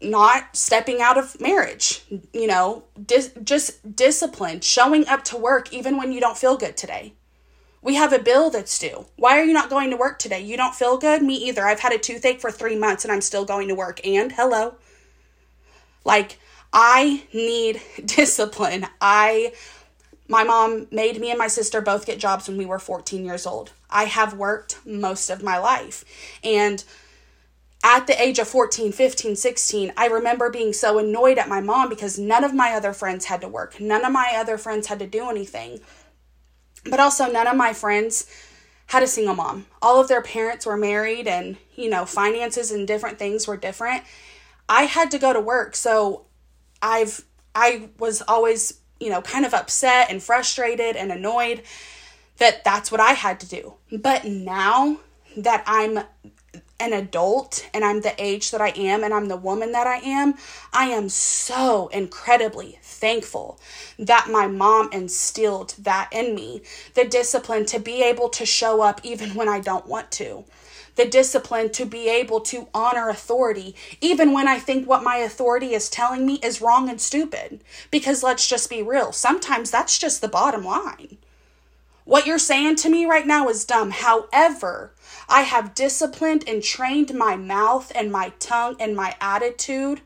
not 0.05 0.57
stepping 0.57 1.01
out 1.01 1.19
of 1.19 1.41
marriage, 1.41 2.03
you 2.33 2.47
know, 2.47 2.85
dis- 3.05 3.33
just 3.43 3.97
discipline, 3.97 4.61
showing 4.61 5.07
up 5.09 5.25
to 5.25 5.37
work 5.37 5.73
even 5.73 5.97
when 5.97 6.13
you 6.13 6.21
don't 6.21 6.39
feel 6.39 6.57
good 6.57 6.77
today. 6.77 7.15
We 7.83 7.97
have 7.97 8.13
a 8.13 8.19
bill 8.19 8.49
that's 8.49 8.79
due. 8.79 9.07
Why 9.17 9.39
are 9.39 9.45
you 9.45 9.53
not 9.53 9.69
going 9.69 9.91
to 9.91 9.97
work 9.97 10.19
today? 10.19 10.41
You 10.41 10.57
don't 10.57 10.75
feel 10.75 10.97
good? 10.97 11.23
Me 11.23 11.35
either. 11.35 11.67
I've 11.67 11.81
had 11.81 11.93
a 11.93 11.99
toothache 11.99 12.41
for 12.41 12.51
three 12.51 12.77
months 12.77 13.05
and 13.05 13.13
I'm 13.13 13.21
still 13.21 13.45
going 13.45 13.69
to 13.69 13.75
work. 13.75 14.01
And 14.07 14.33
hello. 14.33 14.77
Like, 16.03 16.39
I 16.73 17.25
need 17.35 17.83
discipline. 18.05 18.87
I, 19.03 19.53
my 20.29 20.45
mom 20.45 20.87
made 20.91 21.21
me 21.21 21.31
and 21.31 21.39
my 21.39 21.49
sister 21.49 21.83
both 21.83 22.07
get 22.07 22.19
jobs 22.19 22.49
when 22.49 22.57
we 22.57 22.65
were 22.65 22.79
14 22.79 23.23
years 23.23 23.47
old. 23.47 23.73
I 23.91 24.05
have 24.05 24.33
worked 24.33 24.79
most 24.87 25.29
of 25.29 25.43
my 25.43 25.59
life. 25.59 26.07
And 26.43 26.83
at 27.85 28.07
the 28.07 28.21
age 28.21 28.39
of 28.39 28.49
14, 28.49 28.93
15, 28.93 29.37
16, 29.37 29.93
I 29.95 30.07
remember 30.07 30.51
being 30.51 30.73
so 30.73 30.99
annoyed 30.99 31.37
at 31.37 31.51
my 31.51 31.61
mom 31.61 31.91
because 31.91 32.19
none 32.19 32.43
of 32.43 32.55
my 32.55 32.73
other 32.73 32.95
friends 32.95 33.27
had 33.27 33.43
to 33.43 33.49
work. 33.49 33.79
None 33.79 34.07
of 34.07 34.11
my 34.11 34.33
other 34.35 34.57
friends 34.57 34.87
had 34.87 34.99
to 35.01 35.07
do 35.07 35.29
anything. 35.29 35.81
But 36.87 36.99
also, 36.99 37.31
none 37.31 37.47
of 37.47 37.57
my 37.57 37.75
friends 37.75 38.27
had 38.87 39.03
a 39.03 39.07
single 39.07 39.35
mom. 39.35 39.67
All 39.83 40.01
of 40.01 40.09
their 40.09 40.23
parents 40.23 40.65
were 40.65 40.79
married, 40.79 41.29
and, 41.29 41.59
you 41.77 41.91
know, 41.91 42.07
finances 42.07 42.71
and 42.71 42.89
different 42.89 43.19
things 43.19 43.47
were 43.47 43.57
different. 43.59 44.03
I 44.67 44.85
had 44.85 45.11
to 45.11 45.19
go 45.19 45.35
to 45.35 45.41
work. 45.41 45.77
So 45.77 46.25
I've, 46.81 47.23
I 47.55 47.91
was 47.99 48.23
always, 48.23 48.81
you 48.99 49.11
know, 49.11 49.21
kind 49.21 49.45
of 49.45 49.53
upset 49.53 50.11
and 50.11 50.23
frustrated 50.23 50.97
and 50.97 51.13
annoyed 51.13 51.63
that 52.39 52.65
that's 52.65 52.91
what 52.91 53.01
I 53.01 53.13
had 53.13 53.41
to 53.41 53.49
do. 53.49 53.75
But 53.93 54.25
now 54.25 55.01
that 55.37 55.63
I'm 55.67 56.01
an 56.81 56.93
adult 56.93 57.69
and 57.73 57.85
I'm 57.85 58.01
the 58.01 58.15
age 58.23 58.51
that 58.51 58.61
I 58.61 58.71
am 58.71 59.05
and 59.05 59.15
I'm 59.15 59.29
the 59.29 59.37
woman 59.37 59.73
that 59.73 59.87
I 59.87 59.97
am, 59.99 60.35
I 60.73 60.87
am 60.87 61.09
so 61.09 61.89
incredibly 61.89 62.79
thankful 62.83 63.61
that 63.99 64.29
my 64.31 64.47
mom 64.47 64.91
instilled 64.93 65.75
that 65.79 66.09
in 66.13 66.35
me 66.35 66.63
the 66.95 67.05
discipline 67.05 67.65
to 67.67 67.79
be 67.79 68.03
able 68.03 68.29
to 68.31 68.45
show 68.45 68.83
up 68.83 69.01
even 69.05 69.35
when 69.35 69.49
I 69.49 69.61
don't 69.61 69.87
want 69.87 70.11
to. 70.13 70.45
The 70.97 71.07
discipline 71.07 71.71
to 71.73 71.85
be 71.85 72.09
able 72.09 72.41
to 72.43 72.69
honor 72.73 73.09
authority, 73.09 73.75
even 74.01 74.33
when 74.33 74.47
I 74.47 74.61
think 74.61 74.89
what 74.89 75.03
my 75.03 75.17
authority 75.17 75.75
is 75.75 75.89
telling 75.89 76.25
me 76.25 76.35
is 76.35 76.61
wrong 76.61 76.89
and 76.89 77.01
stupid. 77.01 77.65
Because 77.91 78.23
let's 78.23 78.49
just 78.49 78.71
be 78.71 78.81
real, 78.81 79.11
sometimes 79.11 79.73
that's 79.73 79.99
just 79.99 80.21
the 80.21 80.29
bottom 80.29 80.65
line. 80.65 81.19
What 82.05 82.27
you're 82.27 82.39
saying 82.39 82.77
to 82.77 82.91
me 82.91 83.07
right 83.07 83.27
now 83.27 83.49
is 83.49 83.65
dumb. 83.65 83.91
However, 83.91 84.93
I 85.29 85.43
have 85.43 85.75
disciplined 85.75 86.45
and 86.47 86.63
trained 86.63 87.15
my 87.15 87.37
mouth 87.37 87.91
and 87.95 88.13
my 88.13 88.33
tongue 88.39 88.77
and 88.79 88.95
my 88.95 89.15
attitude 89.21 90.01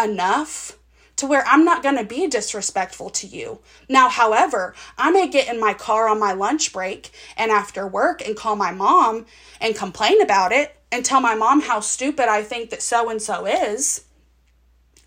enough 0.00 0.76
to 1.16 1.26
where 1.26 1.44
I'm 1.46 1.66
not 1.66 1.82
going 1.82 1.98
to 1.98 2.04
be 2.04 2.26
disrespectful 2.26 3.10
to 3.10 3.26
you. 3.26 3.60
Now, 3.90 4.08
however, 4.08 4.74
I 4.96 5.10
may 5.10 5.28
get 5.28 5.52
in 5.52 5.60
my 5.60 5.74
car 5.74 6.08
on 6.08 6.18
my 6.18 6.32
lunch 6.32 6.72
break 6.72 7.10
and 7.36 7.50
after 7.50 7.86
work 7.86 8.26
and 8.26 8.36
call 8.36 8.56
my 8.56 8.70
mom 8.72 9.26
and 9.60 9.76
complain 9.76 10.22
about 10.22 10.50
it 10.52 10.74
and 10.90 11.04
tell 11.04 11.20
my 11.20 11.34
mom 11.34 11.60
how 11.60 11.80
stupid 11.80 12.28
I 12.28 12.42
think 12.42 12.70
that 12.70 12.80
so 12.80 13.10
and 13.10 13.20
so 13.20 13.46
is. 13.46 14.04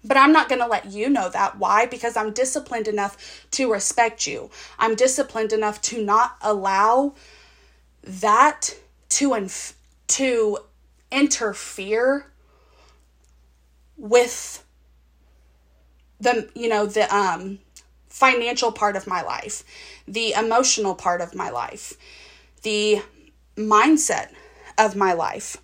But 0.04 0.18
I'm 0.18 0.34
not 0.34 0.50
going 0.50 0.62
to 0.62 0.68
let 0.68 0.92
you 0.92 1.10
know 1.10 1.30
that. 1.30 1.58
Why? 1.58 1.88
Because 1.88 2.16
I'm 2.16 2.32
disciplined 2.32 2.88
enough 2.88 3.48
to 3.52 3.72
respect 3.72 4.28
you. 4.28 4.52
I'm 4.78 4.96
disciplined 4.96 5.52
enough 5.52 5.82
to 5.84 6.04
not 6.04 6.38
allow 6.42 7.16
that 8.04 8.76
to 9.14 9.36
inf- 9.36 9.78
to 10.08 10.58
interfere 11.12 12.26
with 13.96 14.66
the 16.20 16.50
you 16.56 16.68
know 16.68 16.86
the 16.88 17.14
um 17.16 17.60
financial 18.10 18.72
part 18.72 18.96
of 18.96 19.08
my 19.08 19.22
life, 19.22 19.64
the 20.08 20.34
emotional 20.34 20.96
part 20.96 21.22
of 21.22 21.36
my 21.36 21.50
life, 21.50 21.94
the 22.64 23.02
mindset 23.56 24.30
of 24.78 24.96
my 24.96 25.14
life. 25.14 25.58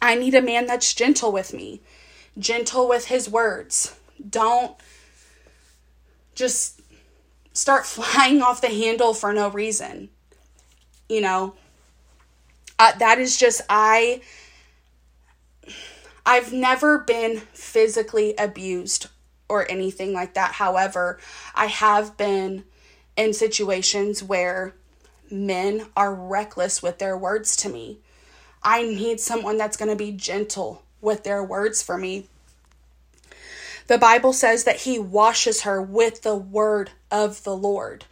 I 0.00 0.14
need 0.14 0.34
a 0.34 0.42
man 0.42 0.66
that's 0.66 0.94
gentle 0.94 1.32
with 1.32 1.52
me, 1.52 1.80
gentle 2.38 2.88
with 2.88 3.06
his 3.06 3.28
words. 3.28 3.96
Don't 4.28 4.76
just 6.34 6.80
start 7.52 7.86
flying 7.96 8.40
off 8.40 8.60
the 8.60 8.68
handle 8.68 9.14
for 9.14 9.32
no 9.32 9.48
reason. 9.48 10.10
You 11.08 11.20
know, 11.20 11.54
uh, 12.78 12.92
that 12.98 13.18
is 13.18 13.36
just 13.36 13.60
I 13.68 14.20
I've 16.24 16.52
never 16.52 16.98
been 16.98 17.38
physically 17.52 18.34
abused 18.36 19.06
or 19.48 19.70
anything 19.70 20.12
like 20.12 20.34
that. 20.34 20.52
However, 20.52 21.18
I 21.54 21.66
have 21.66 22.16
been 22.16 22.64
in 23.16 23.32
situations 23.32 24.22
where 24.22 24.74
men 25.30 25.86
are 25.96 26.14
reckless 26.14 26.82
with 26.82 26.98
their 26.98 27.16
words 27.16 27.56
to 27.56 27.68
me. 27.68 27.98
I 28.62 28.82
need 28.82 29.20
someone 29.20 29.56
that's 29.56 29.76
going 29.76 29.90
to 29.90 29.96
be 29.96 30.12
gentle 30.12 30.82
with 31.00 31.22
their 31.22 31.44
words 31.44 31.82
for 31.82 31.96
me. 31.96 32.26
The 33.86 33.98
Bible 33.98 34.32
says 34.32 34.64
that 34.64 34.78
he 34.78 34.98
washes 34.98 35.62
her 35.62 35.80
with 35.80 36.22
the 36.22 36.34
word 36.34 36.90
of 37.10 37.44
the 37.44 37.56
Lord. 37.56 38.04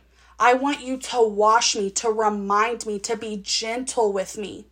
I 0.44 0.52
want 0.52 0.82
you 0.82 0.98
to 0.98 1.26
wash 1.26 1.74
me, 1.74 1.88
to 1.92 2.10
remind 2.10 2.84
me, 2.84 2.98
to 2.98 3.16
be 3.16 3.40
gentle 3.42 4.12
with 4.12 4.36
me. 4.36 4.66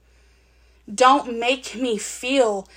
Don't 0.95 1.39
make 1.39 1.75
me 1.75 1.97
feel 1.97 2.69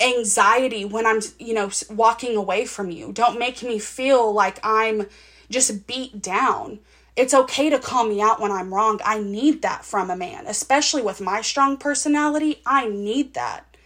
anxiety 0.00 0.84
when 0.84 1.06
I'm, 1.06 1.20
you 1.38 1.54
know, 1.54 1.70
walking 1.90 2.34
away 2.34 2.64
from 2.64 2.90
you. 2.90 3.12
Don't 3.12 3.38
make 3.38 3.62
me 3.62 3.78
feel 3.78 4.32
like 4.32 4.58
I'm 4.64 5.06
just 5.48 5.86
beat 5.86 6.20
down. 6.20 6.80
It's 7.14 7.34
okay 7.34 7.70
to 7.70 7.78
call 7.78 8.04
me 8.08 8.20
out 8.20 8.40
when 8.40 8.50
I'm 8.50 8.74
wrong. 8.74 8.98
I 9.04 9.20
need 9.20 9.62
that 9.62 9.84
from 9.84 10.10
a 10.10 10.16
man, 10.16 10.48
especially 10.48 11.02
with 11.02 11.20
my 11.20 11.40
strong 11.40 11.76
personality. 11.76 12.62
I 12.66 12.88
need 12.88 13.34
that. 13.34 13.76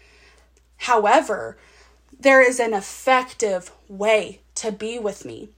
However, 0.77 1.55
there 2.19 2.41
is 2.41 2.59
an 2.59 2.73
effective 2.73 3.71
way 3.87 4.39
to 4.55 4.71
be 4.71 4.97
with 4.97 5.23
me. 5.23 5.49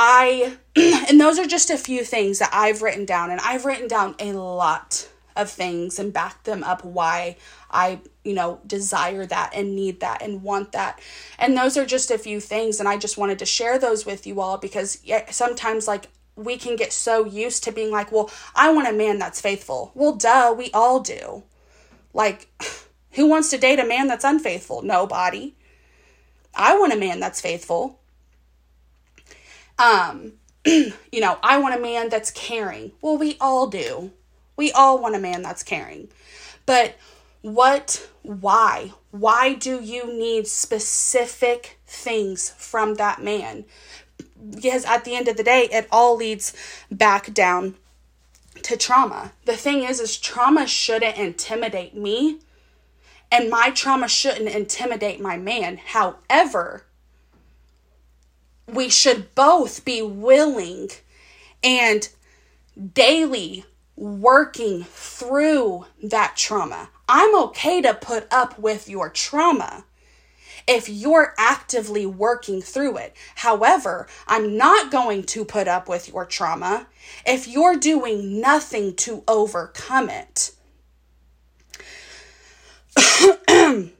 I, 0.00 0.56
and 0.76 1.20
those 1.20 1.40
are 1.40 1.46
just 1.46 1.70
a 1.70 1.76
few 1.76 2.04
things 2.04 2.38
that 2.38 2.50
I've 2.52 2.82
written 2.82 3.04
down, 3.04 3.32
and 3.32 3.40
I've 3.40 3.64
written 3.64 3.88
down 3.88 4.14
a 4.20 4.32
lot 4.32 5.08
of 5.34 5.50
things 5.50 5.98
and 5.98 6.12
backed 6.12 6.44
them 6.44 6.62
up 6.62 6.84
why 6.84 7.36
I, 7.68 7.98
you 8.22 8.32
know, 8.32 8.60
desire 8.64 9.26
that 9.26 9.50
and 9.54 9.74
need 9.74 9.98
that 9.98 10.22
and 10.22 10.44
want 10.44 10.70
that. 10.70 11.00
And 11.36 11.56
those 11.56 11.76
are 11.76 11.84
just 11.84 12.12
a 12.12 12.18
few 12.18 12.38
things, 12.38 12.78
and 12.78 12.88
I 12.88 12.96
just 12.96 13.18
wanted 13.18 13.40
to 13.40 13.44
share 13.44 13.76
those 13.76 14.06
with 14.06 14.24
you 14.24 14.40
all 14.40 14.56
because 14.56 15.02
sometimes, 15.30 15.88
like, 15.88 16.06
we 16.36 16.56
can 16.56 16.76
get 16.76 16.92
so 16.92 17.24
used 17.24 17.64
to 17.64 17.72
being 17.72 17.90
like, 17.90 18.12
well, 18.12 18.30
I 18.54 18.72
want 18.72 18.86
a 18.86 18.92
man 18.92 19.18
that's 19.18 19.40
faithful. 19.40 19.90
Well, 19.96 20.14
duh, 20.14 20.54
we 20.56 20.70
all 20.72 21.00
do. 21.00 21.42
Like, 22.14 22.46
who 23.12 23.26
wants 23.26 23.50
to 23.50 23.58
date 23.58 23.80
a 23.80 23.84
man 23.84 24.06
that's 24.06 24.24
unfaithful? 24.24 24.82
Nobody. 24.82 25.54
I 26.54 26.78
want 26.78 26.92
a 26.92 26.96
man 26.96 27.18
that's 27.18 27.40
faithful. 27.40 27.98
Um, 29.78 30.32
you 30.66 31.20
know, 31.20 31.38
I 31.42 31.58
want 31.58 31.74
a 31.74 31.80
man 31.80 32.08
that's 32.08 32.30
caring. 32.30 32.92
Well, 33.00 33.16
we 33.16 33.36
all 33.40 33.68
do. 33.68 34.12
We 34.56 34.72
all 34.72 34.98
want 34.98 35.14
a 35.14 35.20
man 35.20 35.42
that's 35.42 35.62
caring. 35.62 36.08
But 36.66 36.96
what, 37.42 38.08
why? 38.22 38.92
Why 39.10 39.54
do 39.54 39.80
you 39.80 40.12
need 40.12 40.46
specific 40.46 41.78
things 41.86 42.50
from 42.50 42.94
that 42.94 43.22
man? 43.22 43.64
Because 44.50 44.84
at 44.84 45.04
the 45.04 45.14
end 45.14 45.28
of 45.28 45.36
the 45.36 45.44
day, 45.44 45.68
it 45.70 45.86
all 45.90 46.16
leads 46.16 46.52
back 46.90 47.32
down 47.32 47.76
to 48.62 48.76
trauma. 48.76 49.32
The 49.44 49.56
thing 49.56 49.82
is, 49.84 50.00
is 50.00 50.18
trauma 50.18 50.66
shouldn't 50.66 51.16
intimidate 51.16 51.94
me, 51.94 52.40
and 53.30 53.48
my 53.48 53.70
trauma 53.70 54.08
shouldn't 54.08 54.48
intimidate 54.48 55.20
my 55.20 55.36
man. 55.36 55.78
However, 55.78 56.84
we 58.68 58.88
should 58.88 59.34
both 59.34 59.84
be 59.84 60.02
willing 60.02 60.90
and 61.62 62.08
daily 62.94 63.64
working 63.96 64.84
through 64.84 65.86
that 66.02 66.34
trauma. 66.36 66.90
I'm 67.08 67.34
okay 67.44 67.80
to 67.82 67.94
put 67.94 68.32
up 68.32 68.58
with 68.58 68.88
your 68.88 69.08
trauma 69.08 69.84
if 70.68 70.88
you're 70.88 71.34
actively 71.38 72.04
working 72.04 72.60
through 72.60 72.98
it. 72.98 73.16
However, 73.36 74.06
I'm 74.26 74.56
not 74.56 74.90
going 74.92 75.24
to 75.24 75.44
put 75.44 75.66
up 75.66 75.88
with 75.88 76.08
your 76.08 76.26
trauma 76.26 76.86
if 77.26 77.48
you're 77.48 77.76
doing 77.76 78.40
nothing 78.40 78.94
to 78.96 79.24
overcome 79.26 80.10
it. 80.10 80.52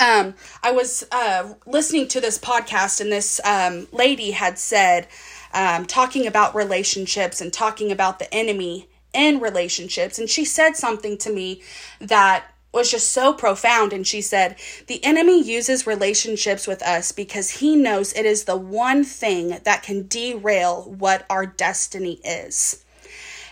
Um, 0.00 0.34
I 0.62 0.70
was 0.70 1.04
uh, 1.10 1.54
listening 1.66 2.06
to 2.08 2.20
this 2.20 2.38
podcast, 2.38 3.00
and 3.00 3.10
this 3.10 3.40
um, 3.44 3.88
lady 3.92 4.30
had 4.30 4.58
said, 4.58 5.08
um, 5.52 5.86
talking 5.86 6.26
about 6.26 6.54
relationships 6.54 7.40
and 7.40 7.52
talking 7.52 7.90
about 7.90 8.18
the 8.18 8.32
enemy 8.32 8.88
in 9.12 9.40
relationships, 9.40 10.18
and 10.18 10.28
she 10.28 10.44
said 10.44 10.76
something 10.76 11.18
to 11.18 11.32
me 11.32 11.62
that 12.00 12.44
was 12.72 12.90
just 12.90 13.10
so 13.10 13.32
profound. 13.32 13.92
And 13.92 14.06
she 14.06 14.20
said, 14.20 14.56
The 14.86 15.04
enemy 15.04 15.42
uses 15.42 15.86
relationships 15.86 16.66
with 16.66 16.82
us 16.82 17.12
because 17.12 17.50
he 17.50 17.74
knows 17.74 18.12
it 18.12 18.26
is 18.26 18.44
the 18.44 18.56
one 18.56 19.04
thing 19.04 19.58
that 19.64 19.82
can 19.82 20.06
derail 20.06 20.82
what 20.82 21.26
our 21.30 21.46
destiny 21.46 22.20
is. 22.24 22.84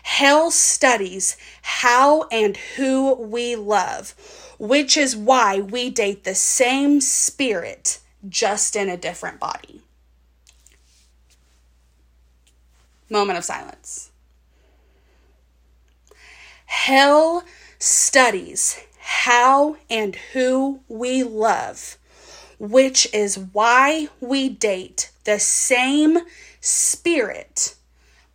Hell 0.02 0.52
studies 0.52 1.36
how 1.62 2.28
and 2.30 2.56
who 2.56 3.14
we 3.14 3.56
love, 3.56 4.14
which 4.58 4.96
is 4.96 5.16
why 5.16 5.60
we 5.60 5.90
date 5.90 6.24
the 6.24 6.34
same 6.34 7.00
spirit, 7.00 8.00
just 8.28 8.76
in 8.76 8.88
a 8.88 8.96
different 8.96 9.38
body. 9.38 9.82
Moment 13.08 13.38
of 13.38 13.44
silence. 13.44 14.10
Hell 16.66 17.44
studies 17.78 18.80
how 19.06 19.76
and 19.88 20.16
who 20.32 20.80
we 20.88 21.22
love, 21.22 21.96
which 22.58 23.06
is 23.14 23.38
why 23.38 24.08
we 24.20 24.48
date 24.48 25.12
the 25.22 25.38
same 25.38 26.18
spirit, 26.60 27.76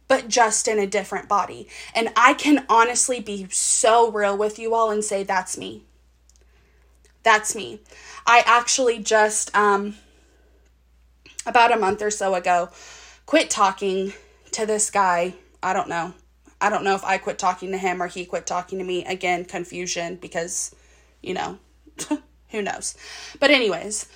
but 0.08 0.30
just 0.30 0.70
in 0.70 0.80
a 0.80 0.88
different 0.88 1.28
body. 1.28 1.68
And 1.94 2.10
I 2.16 2.34
can 2.34 2.66
honestly 2.70 3.20
be 3.20 3.48
so 3.50 4.10
real 4.10 4.38
with 4.38 4.58
you 4.60 4.74
all 4.74 4.92
and 4.92 5.04
say, 5.04 5.24
that's 5.24 5.58
me. 5.58 5.84
That's 7.24 7.56
me. 7.56 7.80
I 8.26 8.44
actually 8.46 9.00
just, 9.00 9.56
um, 9.56 9.96
about 11.46 11.72
a 11.72 11.78
month 11.78 12.02
or 12.02 12.12
so 12.12 12.36
ago, 12.36 12.70
quit 13.26 13.50
talking 13.50 14.14
to 14.52 14.66
this 14.66 14.90
guy. 14.90 15.34
I 15.62 15.74
don't 15.74 15.90
know. 15.90 16.14
I 16.60 16.70
don't 16.70 16.84
know 16.84 16.96
if 16.96 17.04
I 17.04 17.18
quit 17.18 17.40
talking 17.40 17.72
to 17.72 17.78
him 17.78 18.02
or 18.02 18.08
he 18.08 18.26
quit 18.26 18.46
talking 18.46 18.78
to 18.80 18.86
me. 18.86 19.04
Again, 19.06 19.46
confusion 19.46 20.16
because, 20.16 20.76
you 21.22 21.34
know, 21.34 21.58
who 22.50 22.62
knows. 22.62 22.96
But, 23.40 23.50
anyways, 23.50 24.08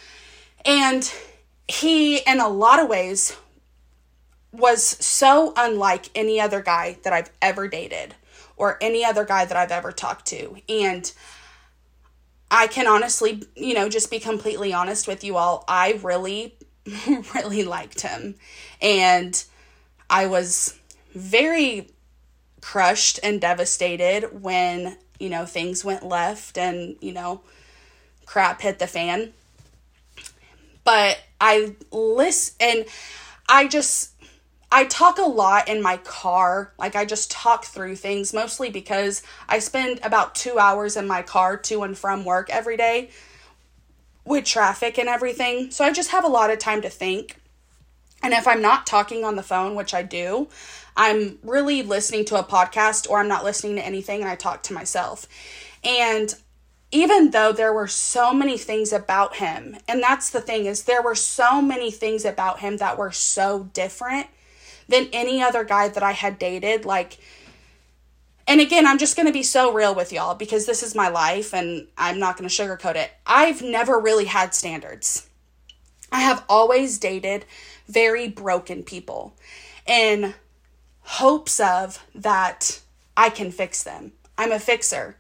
and 0.63 1.11
he, 1.67 2.17
in 2.17 2.39
a 2.39 2.49
lot 2.49 2.79
of 2.79 2.87
ways, 2.87 3.35
was 4.51 4.83
so 4.83 5.53
unlike 5.57 6.09
any 6.15 6.39
other 6.39 6.61
guy 6.61 6.97
that 7.03 7.13
I've 7.13 7.31
ever 7.41 7.67
dated 7.67 8.15
or 8.57 8.77
any 8.79 9.03
other 9.03 9.25
guy 9.25 9.45
that 9.45 9.57
I've 9.57 9.71
ever 9.71 9.91
talked 9.91 10.27
to. 10.27 10.57
And 10.69 11.11
I 12.49 12.67
can 12.67 12.87
honestly, 12.87 13.43
you 13.55 13.73
know, 13.73 13.89
just 13.89 14.11
be 14.11 14.19
completely 14.19 14.73
honest 14.73 15.07
with 15.07 15.23
you 15.23 15.37
all. 15.37 15.63
I 15.67 15.99
really, 16.03 16.55
really 17.35 17.63
liked 17.63 18.01
him. 18.01 18.35
And 18.81 19.43
I 20.09 20.27
was 20.27 20.77
very 21.13 21.89
crushed 22.61 23.19
and 23.23 23.41
devastated 23.41 24.41
when, 24.41 24.97
you 25.19 25.29
know, 25.29 25.45
things 25.45 25.83
went 25.83 26.05
left 26.05 26.57
and, 26.57 26.95
you 27.01 27.13
know, 27.13 27.41
crap 28.25 28.61
hit 28.61 28.79
the 28.79 28.87
fan. 28.87 29.33
But 30.83 31.19
I 31.41 31.75
listen 31.91 32.55
and 32.59 32.85
I 33.47 33.67
just 33.67 34.11
I 34.75 34.83
talk 34.83 35.19
a 35.19 35.21
lot 35.21 35.69
in 35.69 35.81
my 35.81 35.95
car. 35.95 36.73
Like 36.77 36.97
I 36.97 37.05
just 37.05 37.31
talk 37.31 37.63
through 37.63 37.95
things 37.95 38.33
mostly 38.33 38.69
because 38.69 39.23
I 39.47 39.59
spend 39.59 40.01
about 40.03 40.35
2 40.35 40.59
hours 40.59 40.97
in 40.97 41.07
my 41.07 41.21
car 41.21 41.55
to 41.55 41.83
and 41.83 41.97
from 41.97 42.25
work 42.25 42.49
every 42.49 42.75
day 42.75 43.09
with 44.25 44.43
traffic 44.43 44.99
and 44.99 45.07
everything. 45.07 45.71
So 45.71 45.85
I 45.85 45.93
just 45.93 46.11
have 46.11 46.25
a 46.25 46.27
lot 46.27 46.49
of 46.49 46.59
time 46.59 46.81
to 46.81 46.89
think. 46.89 47.37
And 48.21 48.33
if 48.33 48.49
I'm 48.49 48.61
not 48.61 48.85
talking 48.85 49.23
on 49.23 49.37
the 49.37 49.43
phone, 49.43 49.75
which 49.75 49.93
I 49.93 50.03
do, 50.03 50.49
I'm 50.97 51.39
really 51.41 51.81
listening 51.81 52.25
to 52.25 52.35
a 52.35 52.43
podcast 52.43 53.09
or 53.09 53.19
I'm 53.19 53.29
not 53.29 53.45
listening 53.45 53.77
to 53.77 53.85
anything 53.85 54.19
and 54.19 54.29
I 54.29 54.35
talk 54.35 54.61
to 54.63 54.73
myself. 54.73 55.25
And 55.85 56.35
even 56.91 57.31
though 57.31 57.53
there 57.53 57.71
were 57.71 57.87
so 57.87 58.33
many 58.33 58.57
things 58.57 58.91
about 58.91 59.37
him, 59.37 59.77
and 59.87 60.03
that's 60.03 60.31
the 60.31 60.41
thing 60.41 60.65
is 60.65 60.83
there 60.83 61.01
were 61.01 61.15
so 61.15 61.61
many 61.61 61.91
things 61.91 62.25
about 62.25 62.59
him 62.59 62.75
that 62.77 62.97
were 62.97 63.13
so 63.13 63.69
different 63.73 64.27
than 64.87 65.09
any 65.13 65.41
other 65.41 65.63
guy 65.63 65.89
that 65.89 66.03
I 66.03 66.11
had 66.11 66.39
dated, 66.39 66.85
like 66.85 67.19
and 68.47 68.61
again, 68.61 68.85
I'm 68.85 68.99
just 68.99 69.15
going 69.15 69.25
to 69.25 69.33
be 69.33 69.43
so 69.43 69.73
real 69.73 69.95
with 69.95 70.13
y'all 70.13 70.35
because 70.35 70.65
this 70.65 70.83
is 70.83 70.93
my 70.93 71.07
life 71.09 71.53
and 71.53 71.87
I'm 71.97 72.19
not 72.19 72.37
going 72.37 72.47
to 72.47 72.55
sugarcoat 72.55 72.95
it. 72.95 73.11
I've 73.25 73.61
never 73.61 73.99
really 73.99 74.25
had 74.25 74.53
standards. 74.53 75.27
I 76.11 76.21
have 76.21 76.45
always 76.47 76.99
dated 76.99 77.45
very 77.87 78.27
broken 78.27 78.83
people. 78.83 79.35
And 79.87 80.35
hopes 81.01 81.59
of 81.59 82.05
that 82.13 82.81
I 83.17 83.29
can 83.29 83.51
fix 83.51 83.83
them. 83.83 84.11
I'm 84.37 84.51
a 84.51 84.59
fixer. 84.59 85.17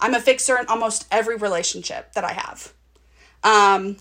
I'm 0.00 0.14
a 0.14 0.20
fixer 0.20 0.58
in 0.58 0.66
almost 0.66 1.06
every 1.10 1.36
relationship 1.36 2.14
that 2.14 2.24
I 2.24 2.32
have. 2.32 2.72
Um, 3.44 3.96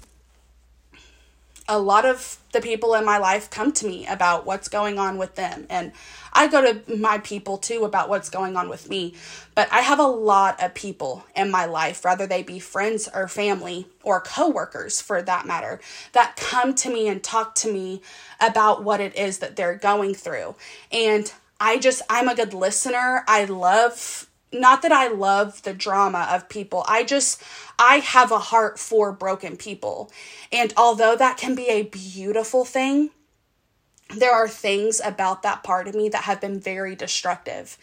a 1.67 1.79
lot 1.79 2.05
of 2.05 2.37
the 2.51 2.61
people 2.61 2.93
in 2.93 3.03
my 3.03 3.17
life 3.17 3.49
come 3.49 3.71
to 3.71 3.87
me 3.87 4.05
about 4.05 4.45
what's 4.45 4.67
going 4.67 4.99
on 4.99 5.17
with 5.17 5.35
them. 5.35 5.65
And 5.69 5.91
I 6.31 6.47
go 6.47 6.61
to 6.61 6.97
my 6.97 7.17
people 7.19 7.57
too 7.57 7.85
about 7.85 8.07
what's 8.07 8.29
going 8.29 8.55
on 8.55 8.69
with 8.69 8.89
me. 8.89 9.15
But 9.55 9.71
I 9.71 9.79
have 9.79 9.99
a 9.99 10.03
lot 10.03 10.61
of 10.61 10.75
people 10.75 11.25
in 11.35 11.49
my 11.49 11.65
life, 11.65 12.03
whether 12.03 12.27
they 12.27 12.43
be 12.43 12.59
friends 12.59 13.09
or 13.13 13.27
family 13.27 13.87
or 14.03 14.21
coworkers 14.21 15.01
for 15.01 15.21
that 15.23 15.47
matter, 15.47 15.79
that 16.11 16.35
come 16.35 16.75
to 16.75 16.89
me 16.89 17.07
and 17.07 17.23
talk 17.23 17.55
to 17.55 17.71
me 17.71 18.01
about 18.39 18.83
what 18.83 19.01
it 19.01 19.15
is 19.15 19.39
that 19.39 19.55
they're 19.55 19.75
going 19.75 20.13
through. 20.13 20.55
And 20.91 21.31
I 21.59 21.79
just, 21.79 22.03
I'm 22.09 22.27
a 22.27 22.35
good 22.35 22.53
listener. 22.53 23.23
I 23.27 23.45
love 23.45 24.29
not 24.59 24.81
that 24.81 24.91
I 24.91 25.07
love 25.07 25.61
the 25.63 25.73
drama 25.73 26.27
of 26.31 26.49
people. 26.49 26.85
I 26.87 27.03
just 27.03 27.41
I 27.77 27.97
have 27.97 28.31
a 28.31 28.39
heart 28.39 28.79
for 28.79 29.11
broken 29.11 29.57
people. 29.57 30.11
And 30.51 30.73
although 30.77 31.15
that 31.15 31.37
can 31.37 31.55
be 31.55 31.67
a 31.67 31.83
beautiful 31.83 32.65
thing, 32.65 33.11
there 34.15 34.33
are 34.33 34.47
things 34.47 35.01
about 35.03 35.43
that 35.43 35.63
part 35.63 35.87
of 35.87 35.95
me 35.95 36.09
that 36.09 36.23
have 36.23 36.39
been 36.39 36.59
very 36.59 36.95
destructive. 36.95 37.77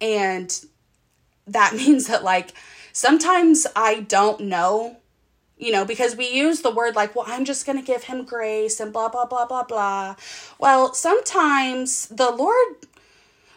And 0.00 0.64
that 1.46 1.74
means 1.76 2.06
that, 2.06 2.24
like, 2.24 2.52
sometimes 2.92 3.66
I 3.76 4.00
don't 4.00 4.42
know, 4.42 4.96
you 5.56 5.72
know, 5.72 5.84
because 5.84 6.16
we 6.16 6.28
use 6.30 6.62
the 6.62 6.70
word 6.70 6.96
like, 6.96 7.14
well, 7.14 7.26
I'm 7.28 7.44
just 7.44 7.66
going 7.66 7.78
to 7.78 7.84
give 7.84 8.04
him 8.04 8.24
grace 8.24 8.80
and 8.80 8.92
blah, 8.92 9.08
blah, 9.08 9.26
blah, 9.26 9.46
blah, 9.46 9.64
blah. 9.64 10.16
Well, 10.58 10.94
sometimes 10.94 12.06
the 12.08 12.30
Lord. 12.30 12.76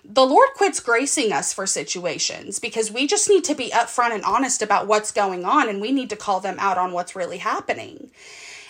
The 0.05 0.25
Lord 0.25 0.49
quits 0.55 0.79
gracing 0.79 1.31
us 1.31 1.53
for 1.53 1.65
situations 1.65 2.59
because 2.59 2.91
we 2.91 3.07
just 3.07 3.29
need 3.29 3.43
to 3.45 3.55
be 3.55 3.69
upfront 3.69 4.11
and 4.11 4.23
honest 4.23 4.61
about 4.61 4.87
what's 4.87 5.11
going 5.11 5.45
on 5.45 5.69
and 5.69 5.79
we 5.79 5.91
need 5.91 6.09
to 6.09 6.15
call 6.15 6.39
them 6.39 6.57
out 6.59 6.77
on 6.77 6.91
what's 6.91 7.15
really 7.15 7.37
happening. 7.37 8.11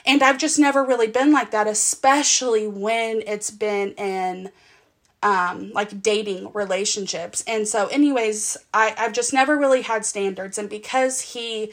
And 0.06 0.22
I've 0.22 0.38
just 0.38 0.60
never 0.60 0.84
really 0.84 1.08
been 1.08 1.32
like 1.32 1.52
that, 1.52 1.68
especially 1.68 2.68
when 2.68 3.24
it's 3.26 3.50
been 3.50 3.92
in 3.94 4.52
um, 5.24 5.72
like 5.74 6.02
dating 6.02 6.52
relationships. 6.54 7.44
And 7.48 7.68
so, 7.68 7.88
anyways, 7.88 8.58
I, 8.74 8.94
I've 8.98 9.14
just 9.14 9.34
never 9.34 9.58
really 9.58 9.82
had 9.82 10.06
standards. 10.06 10.58
And 10.58 10.70
because 10.70 11.22
he, 11.22 11.72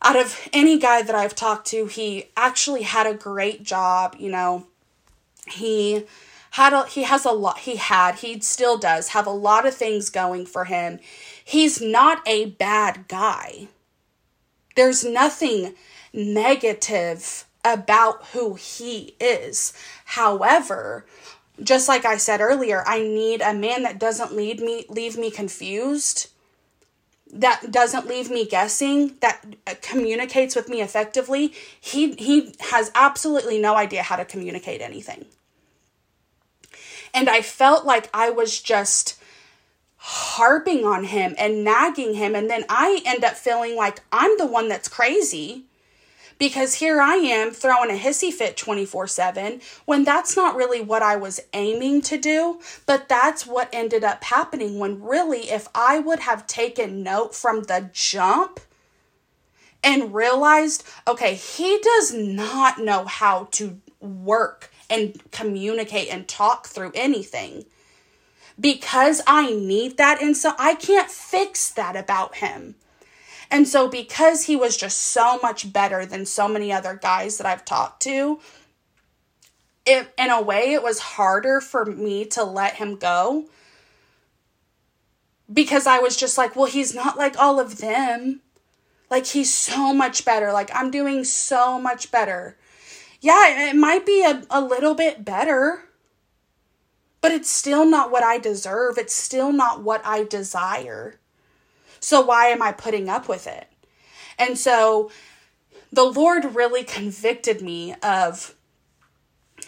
out 0.00 0.16
of 0.16 0.48
any 0.52 0.78
guy 0.78 1.02
that 1.02 1.14
I've 1.14 1.34
talked 1.34 1.66
to, 1.68 1.86
he 1.86 2.26
actually 2.36 2.82
had 2.82 3.06
a 3.06 3.14
great 3.14 3.64
job, 3.64 4.14
you 4.18 4.30
know, 4.30 4.66
he 5.48 6.04
had 6.54 6.72
a, 6.72 6.86
he 6.86 7.04
has 7.04 7.24
a 7.24 7.30
lot 7.30 7.60
he 7.60 7.76
had 7.76 8.16
he 8.16 8.40
still 8.40 8.76
does 8.78 9.08
have 9.08 9.26
a 9.26 9.30
lot 9.30 9.66
of 9.66 9.74
things 9.74 10.10
going 10.10 10.44
for 10.44 10.64
him 10.64 10.98
he's 11.44 11.80
not 11.80 12.20
a 12.26 12.46
bad 12.46 13.06
guy 13.08 13.68
there's 14.74 15.04
nothing 15.04 15.74
negative 16.12 17.44
about 17.64 18.24
who 18.32 18.54
he 18.54 19.16
is. 19.20 19.72
However, 20.04 21.06
just 21.62 21.88
like 21.88 22.04
I 22.04 22.16
said 22.16 22.40
earlier, 22.40 22.82
I 22.86 23.00
need 23.00 23.40
a 23.40 23.54
man 23.54 23.84
that 23.84 23.98
doesn't 23.98 24.34
lead 24.34 24.60
me 24.60 24.84
leave 24.88 25.16
me 25.16 25.30
confused, 25.30 26.28
that 27.32 27.70
doesn't 27.70 28.06
leave 28.06 28.30
me 28.30 28.44
guessing, 28.44 29.16
that 29.20 29.44
uh, 29.66 29.74
communicates 29.80 30.54
with 30.56 30.68
me 30.68 30.82
effectively. 30.82 31.52
He 31.80 32.12
he 32.14 32.54
has 32.60 32.90
absolutely 32.94 33.60
no 33.60 33.76
idea 33.76 34.02
how 34.02 34.16
to 34.16 34.24
communicate 34.24 34.80
anything. 34.80 35.24
And 37.14 37.30
I 37.30 37.40
felt 37.40 37.86
like 37.86 38.10
I 38.12 38.28
was 38.28 38.60
just 38.60 39.18
harping 39.96 40.84
on 40.84 41.04
him 41.04 41.34
and 41.38 41.64
nagging 41.64 42.12
him 42.12 42.34
and 42.34 42.50
then 42.50 42.62
I 42.68 43.00
end 43.06 43.24
up 43.24 43.36
feeling 43.36 43.74
like 43.74 44.00
I'm 44.12 44.36
the 44.36 44.46
one 44.46 44.68
that's 44.68 44.86
crazy 44.86 45.64
because 46.38 46.74
here 46.74 47.00
I 47.00 47.14
am 47.14 47.52
throwing 47.52 47.90
a 47.90 47.98
hissy 47.98 48.30
fit 48.30 48.56
24 48.56 49.06
7 49.06 49.60
when 49.86 50.04
that's 50.04 50.36
not 50.36 50.56
really 50.56 50.80
what 50.80 51.02
I 51.02 51.16
was 51.16 51.40
aiming 51.54 52.02
to 52.02 52.18
do, 52.18 52.60
but 52.86 53.08
that's 53.08 53.46
what 53.46 53.70
ended 53.72 54.04
up 54.04 54.24
happening. 54.24 54.78
When 54.78 55.02
really, 55.02 55.50
if 55.50 55.68
I 55.74 55.98
would 56.00 56.20
have 56.20 56.46
taken 56.46 57.02
note 57.02 57.34
from 57.34 57.62
the 57.62 57.88
jump 57.92 58.60
and 59.82 60.14
realized, 60.14 60.84
okay, 61.06 61.34
he 61.34 61.78
does 61.78 62.12
not 62.12 62.78
know 62.78 63.04
how 63.06 63.48
to 63.52 63.80
work 64.00 64.70
and 64.90 65.20
communicate 65.30 66.12
and 66.12 66.28
talk 66.28 66.66
through 66.66 66.92
anything. 66.94 67.64
Because 68.58 69.20
I 69.26 69.52
need 69.52 69.96
that, 69.96 70.22
and 70.22 70.36
so 70.36 70.52
I 70.58 70.74
can't 70.74 71.10
fix 71.10 71.70
that 71.70 71.96
about 71.96 72.36
him. 72.36 72.76
And 73.50 73.66
so, 73.68 73.88
because 73.88 74.44
he 74.44 74.56
was 74.56 74.76
just 74.76 74.98
so 74.98 75.38
much 75.42 75.72
better 75.72 76.06
than 76.06 76.26
so 76.26 76.48
many 76.48 76.72
other 76.72 76.94
guys 76.94 77.38
that 77.38 77.46
I've 77.46 77.64
talked 77.64 78.02
to, 78.02 78.40
it, 79.86 80.12
in 80.16 80.30
a 80.30 80.40
way, 80.40 80.72
it 80.72 80.82
was 80.82 80.98
harder 80.98 81.60
for 81.60 81.84
me 81.84 82.24
to 82.26 82.44
let 82.44 82.76
him 82.76 82.96
go 82.96 83.46
because 85.52 85.86
I 85.86 85.98
was 85.98 86.16
just 86.16 86.38
like, 86.38 86.56
well, 86.56 86.66
he's 86.66 86.94
not 86.94 87.18
like 87.18 87.38
all 87.38 87.60
of 87.60 87.78
them. 87.78 88.40
Like, 89.10 89.26
he's 89.26 89.52
so 89.52 89.92
much 89.92 90.24
better. 90.24 90.52
Like, 90.52 90.70
I'm 90.74 90.90
doing 90.90 91.24
so 91.24 91.78
much 91.78 92.10
better. 92.10 92.56
Yeah, 93.24 93.70
it 93.70 93.74
might 93.74 94.04
be 94.04 94.22
a, 94.22 94.42
a 94.50 94.60
little 94.60 94.94
bit 94.94 95.24
better, 95.24 95.84
but 97.22 97.32
it's 97.32 97.48
still 97.48 97.86
not 97.86 98.10
what 98.10 98.22
I 98.22 98.36
deserve. 98.36 98.98
It's 98.98 99.14
still 99.14 99.50
not 99.50 99.82
what 99.82 100.02
I 100.04 100.24
desire. 100.24 101.18
So, 102.00 102.20
why 102.20 102.48
am 102.48 102.60
I 102.60 102.72
putting 102.72 103.08
up 103.08 103.26
with 103.26 103.46
it? 103.46 103.66
And 104.38 104.58
so, 104.58 105.10
the 105.90 106.04
Lord 106.04 106.54
really 106.54 106.84
convicted 106.84 107.62
me 107.62 107.94
of 108.02 108.54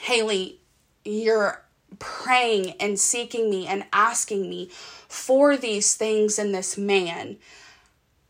Haley, 0.00 0.60
you're 1.02 1.64
praying 1.98 2.72
and 2.72 3.00
seeking 3.00 3.48
me 3.48 3.66
and 3.66 3.86
asking 3.90 4.50
me 4.50 4.68
for 5.08 5.56
these 5.56 5.94
things 5.94 6.38
in 6.38 6.52
this 6.52 6.76
man. 6.76 7.38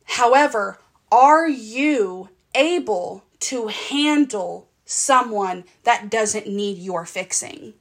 However, 0.05 0.79
are 1.11 1.49
you 1.49 2.29
able 2.55 3.25
to 3.41 3.67
handle 3.67 4.69
someone 4.87 5.65
that 5.85 6.09
doesn't 6.09 6.47
need 6.47 6.79
your 6.79 7.05
fixing? 7.05 7.75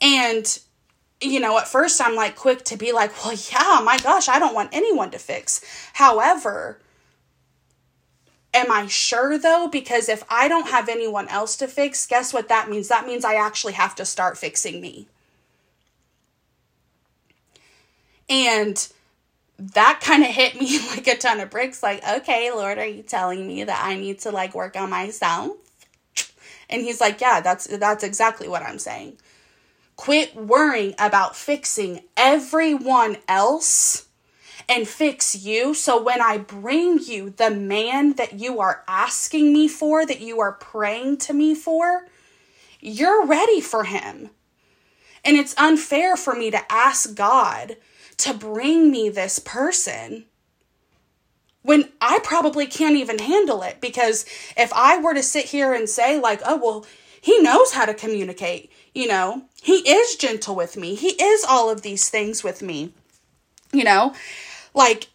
And, 0.00 0.58
you 1.20 1.40
know, 1.40 1.58
at 1.58 1.68
first 1.68 2.00
I'm 2.00 2.14
like 2.14 2.36
quick 2.36 2.64
to 2.64 2.76
be 2.76 2.92
like, 2.92 3.12
well, 3.24 3.36
yeah, 3.52 3.82
my 3.84 3.98
gosh, 3.98 4.28
I 4.28 4.38
don't 4.38 4.54
want 4.54 4.70
anyone 4.72 5.10
to 5.10 5.18
fix. 5.18 5.62
However, 5.92 6.78
Am 8.54 8.70
I 8.70 8.86
sure 8.86 9.36
though? 9.36 9.68
Because 9.70 10.08
if 10.08 10.22
I 10.30 10.46
don't 10.46 10.68
have 10.68 10.88
anyone 10.88 11.26
else 11.26 11.56
to 11.56 11.66
fix, 11.66 12.06
guess 12.06 12.32
what 12.32 12.48
that 12.48 12.70
means? 12.70 12.86
That 12.86 13.04
means 13.04 13.24
I 13.24 13.34
actually 13.34 13.72
have 13.72 13.96
to 13.96 14.04
start 14.04 14.38
fixing 14.38 14.80
me. 14.80 15.08
And 18.28 18.88
that 19.58 20.00
kind 20.02 20.22
of 20.22 20.30
hit 20.30 20.58
me 20.60 20.78
like 20.90 21.06
a 21.06 21.16
ton 21.16 21.40
of 21.40 21.50
bricks. 21.50 21.82
Like, 21.82 22.06
okay, 22.08 22.50
Lord, 22.50 22.78
are 22.78 22.86
you 22.86 23.02
telling 23.02 23.46
me 23.46 23.64
that 23.64 23.84
I 23.84 23.96
need 23.96 24.20
to 24.20 24.30
like 24.30 24.54
work 24.54 24.76
on 24.76 24.90
myself? 24.90 25.56
And 26.70 26.82
he's 26.82 27.00
like, 27.00 27.20
yeah, 27.20 27.40
that's 27.40 27.66
that's 27.66 28.04
exactly 28.04 28.48
what 28.48 28.62
I'm 28.62 28.78
saying. 28.78 29.18
Quit 29.96 30.34
worrying 30.34 30.94
about 30.98 31.36
fixing 31.36 32.00
everyone 32.16 33.18
else 33.28 34.08
and 34.68 34.88
fix 34.88 35.36
you. 35.36 35.74
So 35.74 36.02
when 36.02 36.20
I 36.20 36.38
bring 36.38 36.98
you 36.98 37.30
the 37.30 37.50
man 37.50 38.14
that 38.14 38.40
you 38.40 38.60
are 38.60 38.82
asking 38.88 39.52
me 39.52 39.68
for, 39.68 40.06
that 40.06 40.20
you 40.20 40.40
are 40.40 40.52
praying 40.52 41.18
to 41.18 41.32
me 41.32 41.54
for, 41.54 42.08
you're 42.80 43.26
ready 43.26 43.60
for 43.60 43.84
him. 43.84 44.30
And 45.24 45.36
it's 45.36 45.54
unfair 45.56 46.16
for 46.16 46.34
me 46.34 46.50
to 46.50 46.72
ask 46.72 47.14
God 47.14 47.76
to 48.18 48.34
bring 48.34 48.90
me 48.90 49.08
this 49.08 49.38
person 49.38 50.26
when 51.62 51.88
I 52.00 52.20
probably 52.22 52.66
can't 52.66 52.96
even 52.96 53.18
handle 53.18 53.62
it. 53.62 53.80
Because 53.80 54.24
if 54.56 54.72
I 54.72 54.98
were 54.98 55.14
to 55.14 55.22
sit 55.22 55.46
here 55.46 55.72
and 55.72 55.88
say, 55.88 56.20
like, 56.20 56.40
oh, 56.44 56.56
well, 56.56 56.86
he 57.20 57.40
knows 57.40 57.72
how 57.72 57.86
to 57.86 57.94
communicate, 57.94 58.70
you 58.94 59.08
know, 59.08 59.44
he 59.62 59.76
is 59.88 60.16
gentle 60.16 60.54
with 60.54 60.76
me, 60.76 60.94
he 60.94 61.10
is 61.22 61.44
all 61.44 61.70
of 61.70 61.82
these 61.82 62.10
things 62.10 62.44
with 62.44 62.60
me, 62.60 62.92
you 63.72 63.82
know, 63.82 64.14
like 64.74 65.08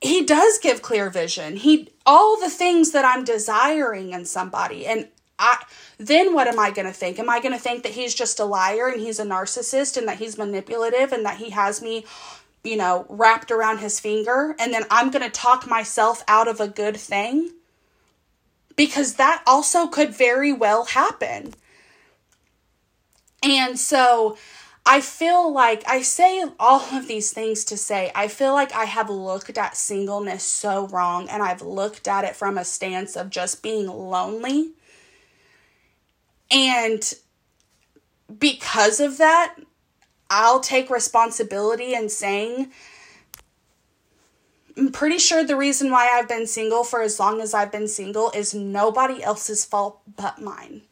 he 0.00 0.24
does 0.24 0.58
give 0.58 0.82
clear 0.82 1.08
vision. 1.08 1.56
He 1.56 1.88
all 2.04 2.38
the 2.38 2.50
things 2.50 2.92
that 2.92 3.04
I'm 3.04 3.24
desiring 3.24 4.12
in 4.12 4.24
somebody 4.24 4.86
and 4.86 5.08
I 5.38 5.62
then 5.98 6.34
what 6.34 6.46
am 6.46 6.58
I 6.58 6.70
going 6.70 6.86
to 6.86 6.92
think? 6.92 7.18
Am 7.18 7.30
I 7.30 7.40
going 7.40 7.54
to 7.54 7.60
think 7.60 7.82
that 7.82 7.92
he's 7.92 8.14
just 8.14 8.40
a 8.40 8.44
liar 8.44 8.88
and 8.88 9.00
he's 9.00 9.18
a 9.18 9.24
narcissist 9.24 9.96
and 9.96 10.08
that 10.08 10.18
he's 10.18 10.38
manipulative 10.38 11.12
and 11.12 11.24
that 11.24 11.38
he 11.38 11.50
has 11.50 11.82
me, 11.82 12.04
you 12.64 12.76
know, 12.76 13.06
wrapped 13.08 13.50
around 13.50 13.78
his 13.78 14.00
finger 14.00 14.54
and 14.58 14.72
then 14.72 14.84
I'm 14.90 15.10
going 15.10 15.24
to 15.24 15.30
talk 15.30 15.68
myself 15.68 16.22
out 16.28 16.48
of 16.48 16.60
a 16.60 16.68
good 16.68 16.96
thing? 16.96 17.50
Because 18.76 19.14
that 19.14 19.42
also 19.46 19.86
could 19.86 20.14
very 20.14 20.52
well 20.52 20.84
happen. 20.84 21.54
And 23.42 23.78
so 23.78 24.36
I 24.84 25.00
feel 25.00 25.52
like 25.52 25.82
I 25.88 26.02
say 26.02 26.44
all 26.60 26.82
of 26.94 27.08
these 27.08 27.32
things 27.32 27.64
to 27.66 27.76
say 27.76 28.12
I 28.14 28.28
feel 28.28 28.52
like 28.52 28.72
I 28.74 28.84
have 28.84 29.10
looked 29.10 29.58
at 29.58 29.76
singleness 29.76 30.44
so 30.44 30.86
wrong 30.88 31.28
and 31.28 31.42
I've 31.42 31.62
looked 31.62 32.06
at 32.06 32.24
it 32.24 32.36
from 32.36 32.56
a 32.56 32.64
stance 32.64 33.16
of 33.16 33.30
just 33.30 33.62
being 33.62 33.86
lonely. 33.86 34.70
And 36.50 37.14
because 38.38 39.00
of 39.00 39.18
that, 39.18 39.56
I'll 40.30 40.60
take 40.60 40.90
responsibility 40.90 41.94
in 41.94 42.08
saying 42.08 42.72
I'm 44.76 44.92
pretty 44.92 45.18
sure 45.18 45.42
the 45.42 45.56
reason 45.56 45.90
why 45.90 46.10
I've 46.10 46.28
been 46.28 46.46
single 46.46 46.84
for 46.84 47.00
as 47.00 47.18
long 47.18 47.40
as 47.40 47.54
I've 47.54 47.72
been 47.72 47.88
single 47.88 48.30
is 48.32 48.54
nobody 48.54 49.22
else's 49.22 49.64
fault 49.64 50.00
but 50.16 50.40
mine. 50.40 50.82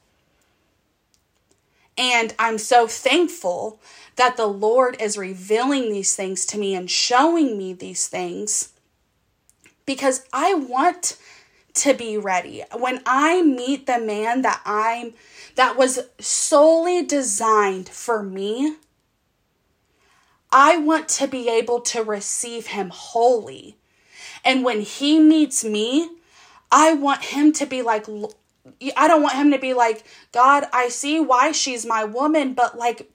And 1.99 2.35
I'm 2.38 2.59
so 2.59 2.87
thankful 2.87 3.81
that 4.17 4.37
the 4.37 4.47
Lord 4.47 4.97
is 5.01 5.19
revealing 5.19 5.93
these 5.93 6.17
things 6.17 6.47
to 6.47 6.59
me 6.59 6.75
and 6.75 6.90
showing 6.90 7.59
me 7.59 7.73
these 7.75 8.09
things 8.09 8.73
because 9.85 10.27
I 10.33 10.55
want 10.55 11.19
to 11.75 11.93
be 11.93 12.17
ready. 12.17 12.62
When 12.75 13.03
I 13.05 13.43
meet 13.43 13.87
the 13.87 14.01
man 14.01 14.43
that 14.43 14.62
I'm 14.64 15.12
that 15.55 15.77
was 15.77 16.01
solely 16.19 17.05
designed 17.05 17.88
for 17.88 18.23
me, 18.23 18.77
I 20.51 20.77
want 20.77 21.09
to 21.11 21.27
be 21.27 21.49
able 21.49 21.81
to 21.81 22.03
receive 22.03 22.69
him 22.69 22.90
wholly. 22.90 23.77
And 24.45 24.64
when 24.64 24.81
he 24.81 25.19
meets 25.19 25.64
me, 25.64 26.11
I 26.71 26.95
want 26.95 27.25
him 27.25 27.53
to 27.55 27.67
be 27.67 27.83
like 27.83 28.07
I 28.97 29.09
don't 29.09 29.23
want 29.23 29.35
him 29.35 29.51
to 29.51 29.59
be 29.59 29.75
like, 29.75 30.05
God, 30.33 30.64
I 30.73 30.88
see 30.88 31.21
why 31.21 31.53
she's 31.53 31.85
my 31.85 32.05
woman, 32.05 32.55
but 32.55 32.79
like, 32.79 33.12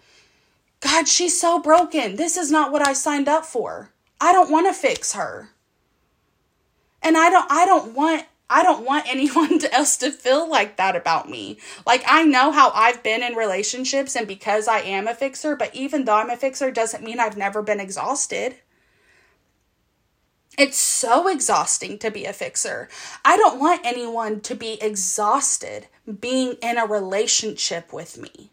God, 0.80 1.08
she's 1.08 1.40
so 1.40 1.60
broken. 1.60 2.18
This 2.18 2.38
is 2.38 2.52
not 2.52 2.72
what 2.72 2.88
I 2.88 2.94
signed 2.94 3.28
up 3.28 3.46
for. 3.46 3.92
I 4.22 4.32
don't 4.32 4.52
want 4.52 4.68
to 4.68 4.74
fix 4.74 5.14
her. 5.14 5.50
And 7.02 7.18
I 7.18 7.30
don't 7.30 7.50
I 7.50 7.66
don't 7.66 7.94
want 7.94 8.26
I 8.50 8.64
don't 8.64 8.86
want 8.86 9.06
anyone 9.08 9.60
else 9.72 9.98
to 9.98 10.12
feel 10.12 10.50
like 10.50 10.78
that 10.78 10.96
about 10.96 11.30
me. 11.30 11.60
Like 11.86 12.04
I 12.08 12.24
know 12.24 12.52
how 12.52 12.72
I've 12.74 13.04
been 13.04 13.24
in 13.24 13.36
relationships 13.36 14.16
and 14.16 14.28
because 14.28 14.68
I 14.68 14.80
am 14.80 15.08
a 15.08 15.14
fixer, 15.14 15.56
but 15.56 15.74
even 15.76 16.06
though 16.06 16.16
I'm 16.16 16.30
a 16.30 16.38
fixer 16.38 16.72
doesn't 16.72 17.04
mean 17.04 17.20
I've 17.20 17.38
never 17.38 17.62
been 17.62 17.80
exhausted. 17.80 18.56
It's 20.58 20.78
so 20.78 21.30
exhausting 21.30 21.98
to 22.00 22.12
be 22.12 22.26
a 22.26 22.34
fixer. 22.34 22.90
I 23.24 23.38
don't 23.38 23.60
want 23.60 23.86
anyone 23.86 24.42
to 24.42 24.56
be 24.56 24.82
exhausted 24.82 25.88
being 26.20 26.56
in 26.62 26.78
a 26.78 26.86
relationship 26.86 27.94
with 27.94 28.18
me. 28.18 28.52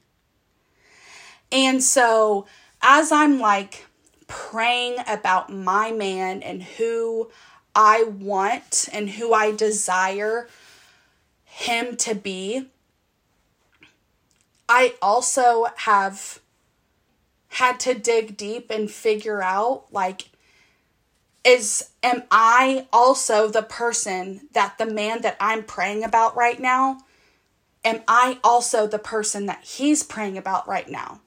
And 1.50 1.82
so, 1.82 2.46
as 2.82 3.10
I'm 3.10 3.40
like 3.40 3.86
praying 4.28 4.96
about 5.08 5.52
my 5.52 5.90
man 5.90 6.42
and 6.42 6.62
who 6.62 7.30
I 7.76 8.04
want 8.04 8.88
and 8.90 9.10
who 9.10 9.34
I 9.34 9.52
desire 9.52 10.48
him 11.44 11.96
to 11.98 12.14
be, 12.14 12.68
I 14.68 14.94
also 15.02 15.66
have 15.76 16.40
had 17.48 17.78
to 17.80 17.94
dig 17.94 18.36
deep 18.36 18.70
and 18.70 18.90
figure 18.90 19.42
out 19.42 19.84
like 19.92 20.30
is 21.44 21.90
am 22.02 22.24
I 22.30 22.88
also 22.92 23.46
the 23.46 23.62
person 23.62 24.48
that 24.52 24.78
the 24.78 24.86
man 24.86 25.22
that 25.22 25.36
I'm 25.38 25.62
praying 25.62 26.02
about 26.02 26.36
right 26.36 26.58
now? 26.58 26.98
Am 27.84 28.02
I 28.08 28.40
also 28.42 28.88
the 28.88 28.98
person 28.98 29.46
that 29.46 29.62
he's 29.62 30.02
praying 30.02 30.36
about 30.36 30.66
right 30.66 30.88
now? 30.88 31.20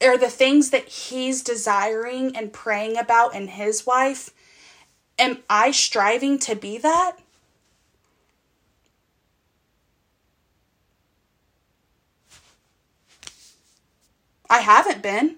Are 0.00 0.16
the 0.16 0.30
things 0.30 0.70
that 0.70 0.86
he's 0.86 1.42
desiring 1.42 2.36
and 2.36 2.52
praying 2.52 2.96
about 2.96 3.34
in 3.34 3.48
his 3.48 3.84
wife, 3.84 4.30
am 5.22 5.38
I 5.48 5.70
striving 5.70 6.36
to 6.40 6.56
be 6.56 6.78
that? 6.78 7.12
I 14.50 14.58
haven't 14.58 15.00
been. 15.00 15.36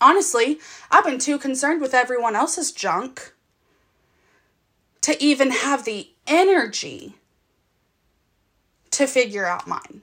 Honestly, 0.00 0.58
I've 0.90 1.04
been 1.04 1.20
too 1.20 1.38
concerned 1.38 1.80
with 1.80 1.94
everyone 1.94 2.34
else's 2.34 2.72
junk 2.72 3.32
to 5.02 5.22
even 5.22 5.52
have 5.52 5.84
the 5.84 6.10
energy 6.26 7.14
to 8.90 9.06
figure 9.06 9.46
out 9.46 9.68
mine. 9.68 10.02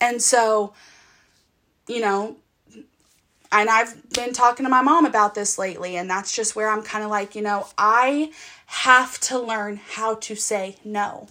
And 0.00 0.20
so, 0.20 0.74
you 1.86 2.00
know, 2.00 2.36
and 3.60 3.70
I've 3.70 4.10
been 4.10 4.32
talking 4.32 4.64
to 4.64 4.70
my 4.70 4.82
mom 4.82 5.06
about 5.06 5.34
this 5.34 5.58
lately, 5.58 5.96
and 5.96 6.08
that's 6.08 6.34
just 6.34 6.56
where 6.56 6.68
I'm 6.68 6.82
kind 6.82 7.04
of 7.04 7.10
like, 7.10 7.34
you 7.34 7.42
know, 7.42 7.66
I 7.78 8.32
have 8.66 9.18
to 9.20 9.38
learn 9.38 9.76
how 9.76 10.16
to 10.16 10.34
say 10.34 10.76
no. 10.84 11.28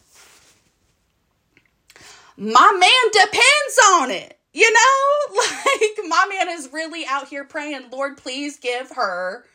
My 2.38 2.71
man 2.77 3.11
depends 3.11 3.79
on 3.93 4.11
it, 4.11 4.38
you 4.53 4.71
know? 4.71 5.41
Like, 5.65 6.07
my 6.07 6.27
man 6.29 6.49
is 6.49 6.71
really 6.71 7.05
out 7.05 7.27
here 7.27 7.43
praying, 7.43 7.89
Lord, 7.91 8.17
please 8.17 8.57
give 8.57 8.91
her 8.91 9.45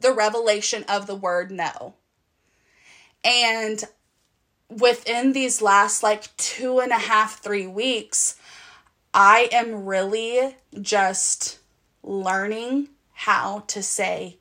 the 0.00 0.12
revelation 0.12 0.84
of 0.88 1.06
the 1.06 1.14
word 1.14 1.50
no. 1.50 1.94
And 3.24 3.84
within 4.68 5.32
these 5.32 5.60
last 5.60 6.02
like 6.02 6.34
two 6.36 6.80
and 6.80 6.92
a 6.92 6.98
half, 6.98 7.40
three 7.40 7.66
weeks, 7.66 8.36
I 9.12 9.48
am 9.52 9.84
really 9.84 10.56
just 10.80 11.58
learning 12.06 12.88
how 13.12 13.64
to 13.66 13.82
say, 13.82 14.36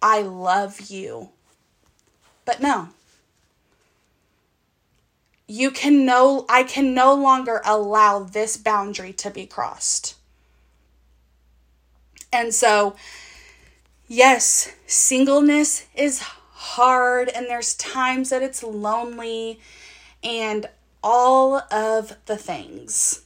I 0.00 0.22
love 0.22 0.90
you. 0.90 1.30
But 2.44 2.60
no. 2.60 2.88
You 5.46 5.70
can 5.70 6.06
no 6.06 6.46
I 6.48 6.62
can 6.62 6.94
no 6.94 7.14
longer 7.14 7.60
allow 7.64 8.20
this 8.20 8.56
boundary 8.56 9.12
to 9.14 9.30
be 9.30 9.46
crossed. 9.46 10.16
And 12.32 12.54
so 12.54 12.96
yes, 14.08 14.72
singleness 14.86 15.86
is 15.94 16.20
hard 16.20 17.28
and 17.28 17.46
there's 17.46 17.74
times 17.74 18.30
that 18.30 18.42
it's 18.42 18.62
lonely 18.62 19.60
and 20.22 20.66
all 21.02 21.56
of 21.70 22.16
the 22.26 22.36
things. 22.36 23.22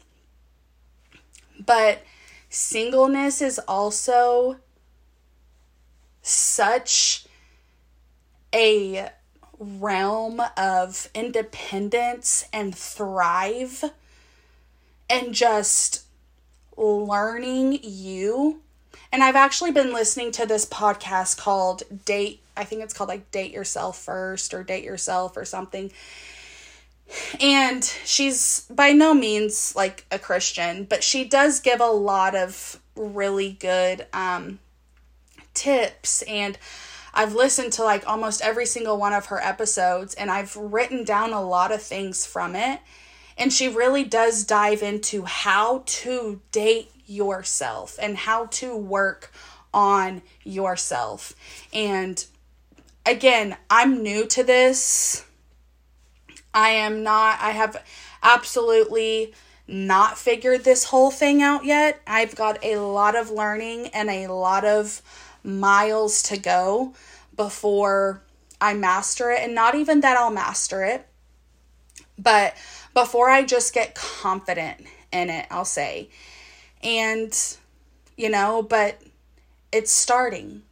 But 1.64 2.02
singleness 2.48 3.42
is 3.42 3.59
also 3.61 4.56
such 6.22 7.26
a 8.54 9.11
realm 9.59 10.42
of 10.56 11.09
independence 11.14 12.48
and 12.52 12.74
thrive 12.74 13.85
and 15.09 15.35
just 15.35 16.04
learning 16.76 17.78
you. 17.82 18.61
And 19.12 19.22
I've 19.22 19.37
actually 19.37 19.70
been 19.70 19.92
listening 19.92 20.32
to 20.32 20.46
this 20.46 20.66
podcast 20.66 21.38
called 21.38 21.85
Date, 22.04 22.40
I 22.56 22.64
think 22.64 22.82
it's 22.82 22.92
called 22.92 23.09
like 23.09 23.30
Date 23.30 23.52
Yourself 23.52 23.98
First 23.98 24.52
or 24.52 24.62
Date 24.64 24.85
Yourself 24.85 25.37
or 25.37 25.44
something. 25.44 25.92
And 27.40 27.85
she's 27.85 28.66
by 28.71 28.92
no 28.92 29.14
means 29.14 29.75
like 29.77 30.07
a 30.11 30.19
Christian, 30.19 30.85
but 30.85 31.05
she 31.05 31.25
does 31.25 31.61
give 31.61 31.81
a 31.81 31.87
lot 31.87 32.35
of 32.35 32.81
really 32.97 33.53
good 33.53 34.07
um, 34.12 34.59
tips. 35.55 36.23
And 36.23 36.59
I've 37.14 37.35
listened 37.35 37.73
to 37.75 37.85
like 37.85 38.07
almost 38.07 38.42
every 38.42 38.66
single 38.66 38.99
one 38.99 39.12
of 39.12 39.27
her 39.27 39.42
episodes, 39.42 40.14
and 40.14 40.31
I've 40.31 40.57
written 40.57 41.05
down 41.05 41.33
a 41.33 41.42
lot 41.42 41.73
of 41.73 41.83
things 41.83 42.27
from 42.27 42.57
it. 42.57 42.81
And 43.38 43.53
she 43.53 43.69
really 43.69 44.05
does 44.05 44.45
dive 44.45 44.83
into 44.83 45.25
how 45.25 45.83
to 45.87 46.40
date 46.53 46.90
yourself 47.07 47.99
and 48.01 48.16
how 48.16 48.47
to 48.47 48.75
work 48.75 49.31
on 49.73 50.23
yourself. 50.42 51.35
And 51.73 52.25
again, 53.05 53.57
I'm 53.69 54.03
new 54.03 54.27
to 54.29 54.42
this 54.42 55.25
I 56.57 56.71
am 56.71 57.03
not, 57.03 57.38
I 57.42 57.51
have 57.51 57.85
absolutely 58.23 59.35
not 59.69 60.16
figured 60.16 60.64
this 60.64 60.85
whole 60.85 61.11
thing 61.11 61.42
out 61.42 61.66
yet. 61.66 62.01
I've 62.07 62.35
got 62.35 62.64
a 62.64 62.79
lot 62.79 63.14
of 63.14 63.31
learning 63.31 63.88
and 63.88 64.09
a 64.09 64.29
lot 64.29 64.64
of 64.64 65.03
miles 65.45 66.23
to 66.25 66.38
go 66.38 66.95
before 67.37 68.23
I 68.59 68.73
master 68.73 69.31
it. 69.31 69.40
And 69.42 69.55
not 69.55 69.75
even 69.75 70.01
that 70.01 70.16
I'll 70.16 70.31
master 70.31 70.83
it, 70.83 71.07
but 72.19 72.55
before 72.95 73.29
I 73.29 73.45
just 73.45 73.75
get 73.75 73.95
confident 73.95 74.87
in 75.12 75.29
it, 75.29 75.47
I'll 75.51 75.66
say. 75.66 76.09
And, 76.83 77.38
you 78.16 78.31
know, 78.31 78.62
but 78.62 79.03
it's 79.73 79.92
starting. 79.92 80.62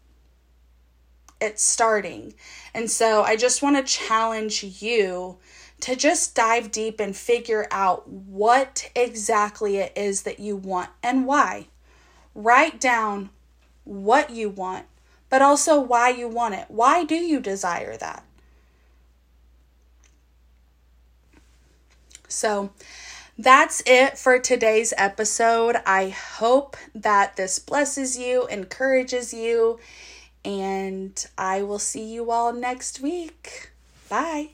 It's 1.42 1.62
starting. 1.62 2.32
And 2.72 2.90
so 2.90 3.22
I 3.22 3.36
just 3.36 3.60
want 3.60 3.76
to 3.76 3.92
challenge 3.92 4.64
you 4.80 5.36
to 5.80 5.96
just 5.96 6.34
dive 6.34 6.70
deep 6.70 7.00
and 7.00 7.16
figure 7.16 7.66
out 7.70 8.08
what 8.08 8.90
exactly 8.94 9.76
it 9.76 9.92
is 9.96 10.22
that 10.22 10.40
you 10.40 10.56
want 10.56 10.90
and 11.02 11.26
why. 11.26 11.66
Write 12.34 12.80
down 12.80 13.30
what 13.84 14.30
you 14.30 14.48
want, 14.48 14.86
but 15.28 15.42
also 15.42 15.80
why 15.80 16.08
you 16.08 16.28
want 16.28 16.54
it. 16.54 16.66
Why 16.68 17.04
do 17.04 17.14
you 17.14 17.40
desire 17.40 17.96
that? 17.96 18.24
So, 22.28 22.70
that's 23.38 23.82
it 23.86 24.16
for 24.16 24.38
today's 24.38 24.94
episode. 24.96 25.76
I 25.84 26.08
hope 26.08 26.76
that 26.94 27.36
this 27.36 27.58
blesses 27.58 28.16
you, 28.16 28.46
encourages 28.46 29.34
you, 29.34 29.80
and 30.44 31.26
I 31.36 31.62
will 31.62 31.78
see 31.78 32.04
you 32.04 32.30
all 32.30 32.52
next 32.52 33.00
week. 33.00 33.70
Bye. 34.08 34.50